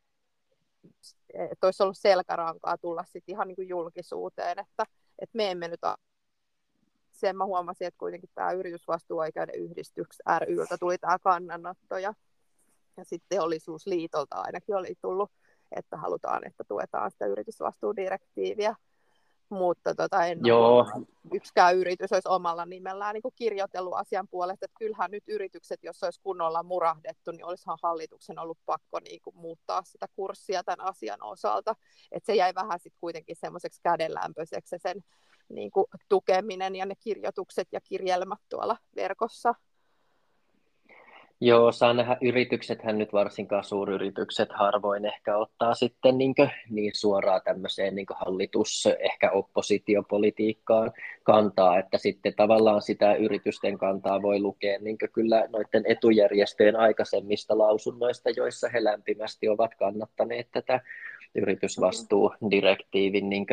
että 1.35 1.66
olisi 1.66 1.83
ollut 1.83 1.99
selkärankaa 1.99 2.79
tulla 2.79 3.05
sitten 3.05 3.33
ihan 3.35 3.49
niin 3.49 3.57
kuin 3.57 3.68
julkisuuteen, 3.68 4.59
että, 4.59 4.85
että 5.18 5.37
me 5.37 5.51
emme 5.51 5.68
nyt 5.68 5.81
sen 7.12 7.37
mä 7.37 7.45
huomasin, 7.45 7.87
että 7.87 7.99
kuitenkin 7.99 8.31
tämä 8.35 8.53
yritysvastuuoikeuden 8.53 9.55
yhdistyks 9.55 10.18
ryltä 10.38 10.79
tuli 10.79 10.99
tämä 10.99 11.18
kannanotto 11.18 11.99
ja, 11.99 12.14
ja 12.97 13.05
sitten 13.05 13.29
teollisuusliitolta 13.29 14.37
ainakin 14.37 14.77
oli 14.77 14.95
tullut, 15.03 15.31
että 15.77 15.97
halutaan, 15.97 16.47
että 16.47 16.64
tuetaan 16.68 17.11
sitä 17.11 17.27
yritysvastuudirektiiviä 17.27 18.75
mutta 19.53 19.95
tota, 19.95 20.27
en 20.27 20.38
Joo. 20.45 20.87
yksikään 21.33 21.77
yritys 21.77 22.12
olisi 22.12 22.29
omalla 22.29 22.67
nimellään 22.67 23.15
niin 23.15 23.23
kuin 23.23 23.35
kirjoitellut 23.37 23.95
asian 23.97 24.29
puolesta, 24.29 24.65
että 24.65 24.79
kyllähän 24.79 25.11
nyt 25.11 25.25
yritykset, 25.29 25.81
jos 25.83 26.03
olisi 26.03 26.21
kunnolla 26.23 26.62
murahdettu, 26.62 27.31
niin 27.31 27.45
olisihan 27.45 27.79
hallituksen 27.83 28.38
ollut 28.38 28.59
pakko 28.67 29.01
niin 29.01 29.21
kuin, 29.23 29.37
muuttaa 29.37 29.83
sitä 29.85 30.07
kurssia 30.17 30.65
tämän 30.65 30.87
asian 30.87 31.23
osalta, 31.23 31.77
että 32.12 32.27
se 32.27 32.35
jäi 32.35 32.55
vähän 32.55 32.79
sitten 32.79 33.01
kuitenkin 33.01 33.37
semmoiseksi 33.37 33.81
kädenlämpöiseksi 33.83 34.77
sen 34.79 35.05
niin 35.49 35.71
kuin, 35.71 35.87
tukeminen 36.09 36.77
ja 36.77 36.87
ne 36.87 36.95
kirjoitukset 37.01 37.69
ja 37.73 37.81
kirjelmät 37.81 38.41
tuolla 38.49 38.77
verkossa. 38.97 39.55
Joo, 41.45 41.73
saa 41.73 41.95
nähdä, 41.95 42.17
yrityksethän 42.21 42.99
nyt 42.99 43.13
varsinkaan 43.13 43.65
suuryritykset 43.65 44.49
harvoin 44.53 45.05
ehkä 45.05 45.37
ottaa 45.37 45.75
sitten 45.75 46.19
niin, 46.19 46.35
kuin, 46.35 46.51
niin 46.71 46.91
suoraan 46.95 47.41
tämmöiseen 47.45 47.95
niin 47.95 48.07
hallitus, 48.15 48.89
ehkä 49.01 49.31
oppositiopolitiikkaan 49.31 50.93
kantaa, 51.23 51.79
että 51.79 51.99
sitten 51.99 52.35
tavallaan 52.37 52.83
sitä 52.83 53.15
yritysten 53.15 53.79
kantaa 53.79 54.23
voi 54.23 54.41
lukea 54.41 54.79
niin 54.81 54.99
kyllä 55.13 55.49
noiden 55.53 55.83
etujärjestöjen 55.87 56.77
aikaisemmista 56.77 57.59
lausunnoista, 57.59 58.31
joissa 58.31 58.69
he 58.69 58.85
lämpimästi 58.85 59.49
ovat 59.49 59.75
kannattaneet 59.75 60.49
tätä 60.53 60.81
yritysvastuudirektiivin 61.35 63.31
niin 63.31 63.47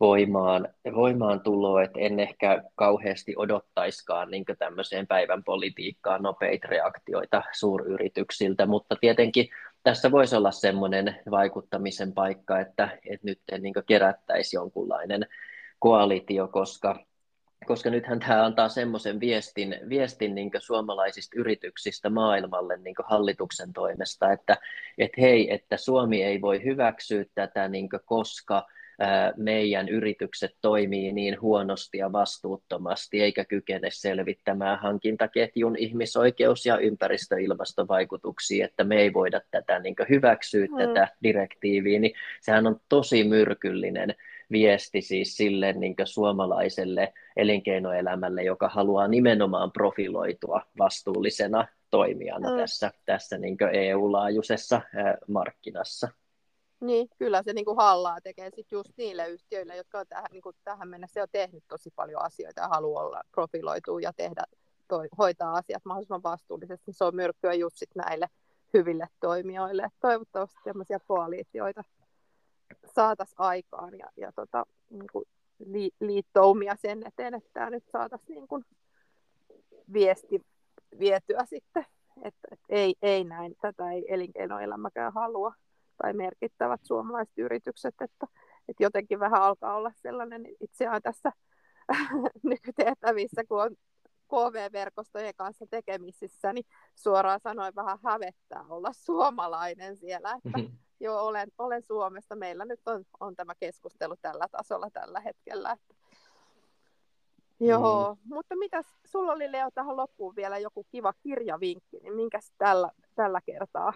voimaan, 0.00 0.68
voimaan 0.94 1.40
tuloa, 1.40 1.82
että 1.82 2.00
en 2.00 2.20
ehkä 2.20 2.62
kauheasti 2.74 3.34
odottaiskaan 3.36 4.30
niin 4.30 4.44
tämmöiseen 4.58 5.06
päivän 5.06 5.44
politiikkaan 5.44 6.22
nopeita 6.22 6.68
reaktioita 6.68 7.42
suuryrityksiltä, 7.52 8.66
mutta 8.66 8.96
tietenkin 9.00 9.48
tässä 9.82 10.10
voisi 10.10 10.36
olla 10.36 10.50
semmoinen 10.50 11.16
vaikuttamisen 11.30 12.12
paikka, 12.12 12.60
että, 12.60 12.98
että 13.10 13.26
nyt 13.26 13.40
niin 13.58 13.74
kerättäisi 13.86 14.56
jonkunlainen 14.56 15.26
koalitio, 15.78 16.48
koska 16.48 17.06
koska 17.66 17.90
nythän 17.90 18.20
tämä 18.20 18.44
antaa 18.44 18.68
semmoisen 18.68 19.20
viestin, 19.20 19.76
viestin 19.88 20.34
niin 20.34 20.50
suomalaisista 20.58 21.40
yrityksistä 21.40 22.10
maailmalle 22.10 22.76
niin 22.76 22.94
hallituksen 23.04 23.72
toimesta, 23.72 24.32
että, 24.32 24.56
että 24.98 25.20
hei, 25.20 25.54
että 25.54 25.76
Suomi 25.76 26.22
ei 26.22 26.40
voi 26.40 26.64
hyväksyä 26.64 27.24
tätä, 27.34 27.68
niin 27.68 27.88
koska 28.04 28.66
meidän 29.36 29.88
yritykset 29.88 30.56
toimii 30.60 31.12
niin 31.12 31.40
huonosti 31.40 31.98
ja 31.98 32.12
vastuuttomasti, 32.12 33.20
eikä 33.20 33.44
kykene 33.44 33.88
selvittämään 33.92 34.78
hankintaketjun 34.78 35.76
ihmisoikeus- 35.78 36.66
ja 36.66 36.78
ympäristö-ilmastovaikutuksia, 36.78 38.64
että 38.64 38.84
me 38.84 38.96
ei 38.96 39.12
voida 39.12 39.40
tätä 39.50 39.78
niin 39.78 39.96
hyväksyä, 40.08 40.66
mm. 40.66 40.76
tätä 40.78 41.08
direktiiviä, 41.22 41.98
niin 41.98 42.12
sehän 42.40 42.66
on 42.66 42.80
tosi 42.88 43.24
myrkyllinen 43.24 44.14
viesti 44.52 45.00
siis 45.00 45.36
sille 45.36 45.72
niin 45.72 45.94
suomalaiselle 46.04 47.12
elinkeinoelämälle, 47.36 48.42
joka 48.42 48.68
haluaa 48.68 49.08
nimenomaan 49.08 49.72
profiloitua 49.72 50.62
vastuullisena 50.78 51.68
toimijana 51.90 52.50
mm. 52.50 52.56
tässä, 52.56 52.90
tässä 53.06 53.38
niin 53.38 53.56
EU-laajuisessa 53.72 54.80
markkinassa. 55.28 56.08
Niin, 56.80 57.08
kyllä 57.18 57.42
se 57.42 57.52
niin 57.52 57.64
kuin 57.64 57.76
hallaa 57.76 58.20
tekee 58.20 58.50
sit 58.50 58.72
just 58.72 58.90
niille 58.96 59.28
yhtiöille, 59.28 59.76
jotka 59.76 59.98
on 59.98 60.06
tähän, 60.08 60.26
niin 60.32 60.42
kuin 60.42 60.56
tähän 60.64 60.88
mennessä 60.88 61.20
jo 61.20 61.26
tehnyt 61.26 61.64
tosi 61.68 61.90
paljon 61.96 62.22
asioita 62.22 62.60
ja 62.60 62.68
haluaa 62.68 63.04
olla 63.04 63.22
profiloitua 63.32 64.00
ja 64.00 64.12
tehdä, 64.12 64.44
toi, 64.88 65.08
hoitaa 65.18 65.54
asiat 65.54 65.84
mahdollisimman 65.84 66.22
vastuullisesti. 66.22 66.92
Se 66.92 67.04
on 67.04 67.16
myrkkyä 67.16 67.54
just 67.54 67.76
sit 67.76 67.90
näille 67.94 68.26
hyville 68.74 69.08
toimijoille. 69.20 69.88
Toivottavasti 70.00 70.58
sellaisia 70.64 71.00
koaliitioita 71.00 71.84
saataisiin 72.94 73.40
aikaan 73.40 73.98
ja, 73.98 74.06
ja 74.16 74.32
tota, 74.32 74.66
niin 74.90 75.08
kuin 75.12 75.24
li, 75.66 75.90
liittoumia 76.00 76.76
sen 76.76 77.06
eteen, 77.06 77.34
että 77.34 77.50
tämä 77.52 77.70
nyt 77.70 77.84
saataisiin 77.92 78.34
niin 78.34 78.48
kuin 78.48 78.64
viesti 79.92 80.46
vietyä 80.98 81.44
sitten, 81.44 81.86
että, 82.22 82.48
että 82.50 82.66
ei, 82.68 82.94
ei 83.02 83.24
näin, 83.24 83.56
tätä 83.60 83.90
ei 83.90 84.04
elinkeinoelämäkään 84.08 85.12
halua 85.12 85.54
tai 85.96 86.12
merkittävät 86.12 86.80
suomalaiset 86.84 87.38
yritykset, 87.38 87.94
että, 88.00 88.26
että 88.68 88.82
jotenkin 88.82 89.20
vähän 89.20 89.42
alkaa 89.42 89.76
olla 89.76 89.90
sellainen 89.94 90.46
itseään 90.60 91.02
tässä 91.02 91.32
nykytehtävissä, 92.42 93.44
kun 93.48 93.62
on 93.62 93.76
KV-verkostojen 94.28 95.34
kanssa 95.36 95.66
tekemisissä, 95.70 96.52
niin 96.52 96.66
suoraan 96.94 97.40
sanoen 97.40 97.74
vähän 97.74 97.98
hävettää 98.04 98.64
olla 98.68 98.92
suomalainen 98.92 99.96
siellä, 99.96 100.32
että 100.32 100.58
mm-hmm. 100.58 100.78
joo, 101.00 101.20
olen, 101.20 101.48
olen 101.58 101.82
Suomesta. 101.82 102.36
Meillä 102.36 102.64
nyt 102.64 102.80
on, 102.86 103.04
on 103.20 103.36
tämä 103.36 103.52
keskustelu 103.60 104.14
tällä 104.22 104.46
tasolla 104.52 104.90
tällä 104.90 105.20
hetkellä. 105.20 105.72
Että... 105.72 105.94
Joo, 107.60 108.14
mm. 108.14 108.34
mutta 108.34 108.56
mitä 108.56 108.82
sulla 109.06 109.32
oli 109.32 109.52
Leo 109.52 109.68
tähän 109.74 109.96
loppuun 109.96 110.36
vielä 110.36 110.58
joku 110.58 110.84
kiva 110.90 111.12
kirjavinkki, 111.22 111.98
niin 112.02 112.14
minkäs 112.14 112.52
tällä, 112.58 112.90
tällä 113.14 113.40
kertaa 113.46 113.92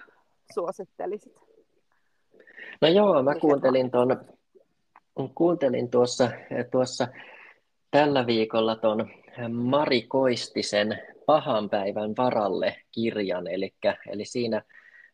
suosittelisit? 0.55 1.35
No 2.81 2.89
joo, 2.89 3.23
mä 3.23 3.35
kuuntelin, 3.35 3.91
ton, 3.91 4.25
kuuntelin 5.35 5.91
tuossa, 5.91 6.31
tuossa 6.71 7.09
tällä 7.91 8.27
viikolla 8.27 8.77
tuon 8.77 9.11
Mari 9.49 10.03
Koistisen 10.03 11.03
Pahan 11.27 11.71
päivän 11.71 12.15
varalle 12.19 12.77
kirjan, 12.93 13.47
eli, 13.47 13.75
eli 14.13 14.25
siinä 14.25 14.63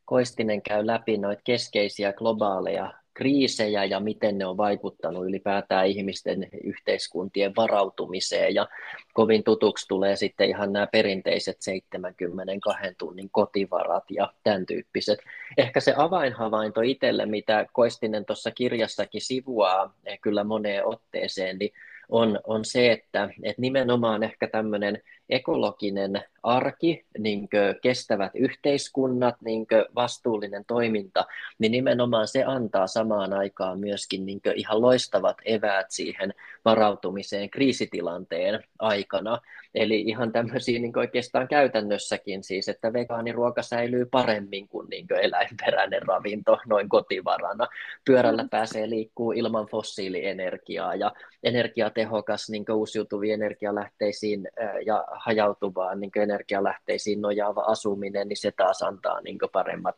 Koistinen 0.04 0.62
käy 0.62 0.86
läpi 0.86 1.18
noita 1.18 1.42
keskeisiä 1.44 2.12
globaaleja 2.12 2.92
kriisejä 3.16 3.84
ja 3.84 4.00
miten 4.00 4.38
ne 4.38 4.46
on 4.46 4.56
vaikuttanut 4.56 5.26
ylipäätään 5.26 5.86
ihmisten 5.86 6.48
yhteiskuntien 6.64 7.52
varautumiseen. 7.56 8.54
Ja 8.54 8.68
kovin 9.14 9.44
tutuksi 9.44 9.88
tulee 9.88 10.16
sitten 10.16 10.48
ihan 10.48 10.72
nämä 10.72 10.86
perinteiset 10.86 11.56
72 11.60 12.82
tunnin 12.98 13.30
kotivarat 13.30 14.04
ja 14.10 14.32
tämän 14.44 14.66
tyyppiset. 14.66 15.18
Ehkä 15.58 15.80
se 15.80 15.94
avainhavainto 15.96 16.80
itselle, 16.80 17.26
mitä 17.26 17.66
Koistinen 17.72 18.24
tuossa 18.24 18.50
kirjassakin 18.50 19.20
sivuaa 19.20 19.94
eh, 20.04 20.18
kyllä 20.20 20.44
moneen 20.44 20.86
otteeseen, 20.86 21.58
niin 21.58 21.72
on, 22.08 22.40
on 22.44 22.64
se, 22.64 22.92
että, 22.92 23.30
että 23.42 23.60
nimenomaan 23.62 24.22
ehkä 24.22 24.48
tämmöinen 24.48 25.02
ekologinen 25.30 26.22
arki, 26.42 27.04
niin 27.18 27.48
kestävät 27.82 28.32
yhteiskunnat, 28.34 29.34
niin 29.44 29.66
vastuullinen 29.94 30.64
toiminta, 30.64 31.24
niin 31.58 31.72
nimenomaan 31.72 32.28
se 32.28 32.44
antaa 32.44 32.86
samaan 32.86 33.32
aikaan 33.32 33.80
myöskin 33.80 34.26
niin 34.26 34.40
ihan 34.54 34.80
loistavat 34.80 35.36
eväät 35.44 35.86
siihen 35.90 36.34
varautumiseen 36.64 37.50
kriisitilanteen 37.50 38.64
aikana. 38.78 39.40
Eli 39.74 40.00
ihan 40.00 40.32
tämmöisiä 40.32 40.78
niin 40.78 40.98
oikeastaan 40.98 41.48
käytännössäkin 41.48 42.44
siis, 42.44 42.68
että 42.68 42.92
vegaaniruoka 42.92 43.62
säilyy 43.62 44.06
paremmin 44.06 44.68
kuin, 44.68 44.88
niin 44.88 45.08
kuin 45.08 45.20
eläinperäinen 45.20 46.02
ravinto 46.02 46.58
noin 46.66 46.88
kotivarana. 46.88 47.66
Pyörällä 48.04 48.42
mm. 48.42 48.48
pääsee 48.48 48.90
liikkuu 48.90 49.32
ilman 49.32 49.66
fossiilienergiaa 49.66 50.94
ja 50.94 51.12
energiatehokas 51.42 52.50
niin 52.50 52.64
uusiutuviin 52.72 53.34
energialähteisiin 53.34 54.48
ja 54.86 55.04
hajautuvaan 55.18 56.00
niin 56.00 56.10
energialähteisiin 56.16 57.20
nojaava 57.20 57.60
asuminen, 57.60 58.28
niin 58.28 58.36
se 58.36 58.52
taas 58.56 58.82
antaa 58.82 59.20
niin 59.20 59.38
paremmat 59.52 59.96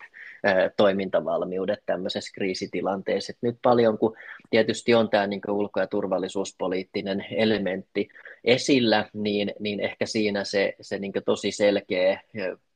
toimintavalmiudet 0.77 1.79
tämmöisessä 1.87 2.33
kriisitilanteessa. 2.35 3.31
Et 3.31 3.39
nyt 3.43 3.59
paljon, 3.63 3.99
kun 3.99 4.17
tietysti 4.51 4.95
on 4.95 5.11
tämä 5.11 5.27
niin 5.27 5.41
ulko- 5.49 5.81
ja 5.81 5.87
turvallisuuspoliittinen 5.87 7.27
elementti 7.31 8.09
esillä, 8.45 9.09
niin, 9.13 9.53
niin 9.61 9.81
ehkä 9.81 10.07
siinä 10.07 10.45
se, 10.45 10.75
se 10.81 10.99
niin 10.99 11.13
tosi 11.25 11.53
selkeä 11.53 12.21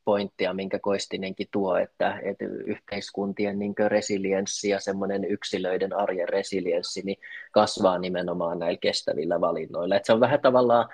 pointtia, 0.04 0.54
minkä 0.54 0.78
Koistinenkin 0.78 1.48
tuo, 1.50 1.76
että, 1.76 2.18
että 2.22 2.44
yhteiskuntien 2.44 3.58
niin 3.58 3.74
resilienssi 3.88 4.68
ja 4.68 4.80
semmoinen 4.80 5.24
yksilöiden 5.24 5.92
arjen 5.92 6.28
resilienssi 6.28 7.02
niin 7.04 7.18
kasvaa 7.52 7.98
nimenomaan 7.98 8.58
näillä 8.58 8.78
kestävillä 8.80 9.40
valinnoilla. 9.40 9.96
Että 9.96 10.06
se 10.06 10.12
on 10.12 10.20
vähän 10.20 10.40
tavallaan 10.40 10.88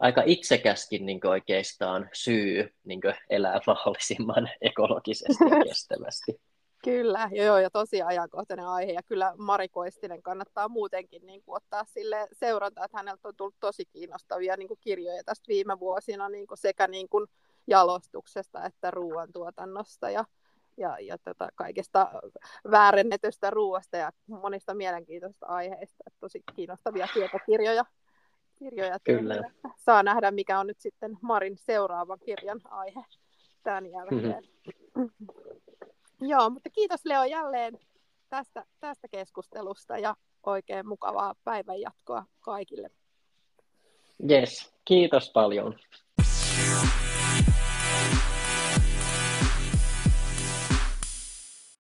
aika 0.00 0.22
itsekäskin 0.26 1.06
niin 1.06 1.26
oikeastaan 1.26 2.08
syy 2.12 2.74
niin 2.84 3.00
elää 3.30 3.60
mahdollisimman 3.66 4.48
ekologisesti 4.60 5.44
ja 5.50 5.64
kestävästi. 5.68 6.40
Kyllä, 6.84 7.28
joo, 7.32 7.58
ja 7.58 7.70
tosi 7.70 8.02
ajankohtainen 8.02 8.66
aihe. 8.66 8.92
Ja 8.92 9.02
kyllä 9.02 9.34
Mari 9.38 9.68
Koistinen 9.68 10.22
kannattaa 10.22 10.68
muutenkin 10.68 11.26
niin 11.26 11.42
kuin, 11.42 11.56
ottaa 11.56 11.84
sille 11.84 12.28
seuranta, 12.32 12.84
että 12.84 12.98
häneltä 12.98 13.28
on 13.28 13.36
tullut 13.36 13.54
tosi 13.60 13.84
kiinnostavia 13.92 14.56
niin 14.56 14.68
kuin, 14.68 14.80
kirjoja 14.80 15.24
tästä 15.24 15.48
viime 15.48 15.80
vuosina 15.80 16.28
niin 16.28 16.46
kuin, 16.46 16.58
sekä 16.58 16.88
niin 16.88 17.08
kuin, 17.08 17.26
jalostuksesta 17.66 18.64
että 18.64 18.90
ruoantuotannosta 18.90 20.10
ja, 20.10 20.24
ja, 20.76 20.96
ja 21.00 21.18
tota, 21.18 21.48
kaikesta 21.54 22.10
väärennetystä 22.70 23.50
ruoasta 23.50 23.96
ja 23.96 24.12
monista 24.26 24.74
mielenkiintoisista 24.74 25.46
aiheista. 25.46 26.04
Että 26.06 26.20
tosi 26.20 26.42
kiinnostavia 26.56 27.08
tietokirjoja 27.14 27.84
kirjoja 28.60 28.98
Kyllä. 29.04 29.50
Saa 29.76 30.02
nähdä, 30.02 30.30
mikä 30.30 30.60
on 30.60 30.66
nyt 30.66 30.80
sitten 30.80 31.18
Marin 31.22 31.58
seuraavan 31.58 32.18
kirjan 32.24 32.60
aihe 32.64 33.04
tämän 33.62 33.86
jälkeen. 33.90 34.44
Mm-hmm. 34.94 35.10
Joo, 36.20 36.50
mutta 36.50 36.70
kiitos 36.70 37.04
Leo 37.04 37.24
jälleen 37.24 37.78
tästä, 38.28 38.64
tästä 38.80 39.08
keskustelusta 39.08 39.98
ja 39.98 40.14
oikein 40.46 40.88
mukavaa 40.88 41.34
päivänjatkoa 41.44 42.24
kaikille. 42.40 42.90
Yes, 44.30 44.74
kiitos 44.84 45.30
paljon. 45.30 45.78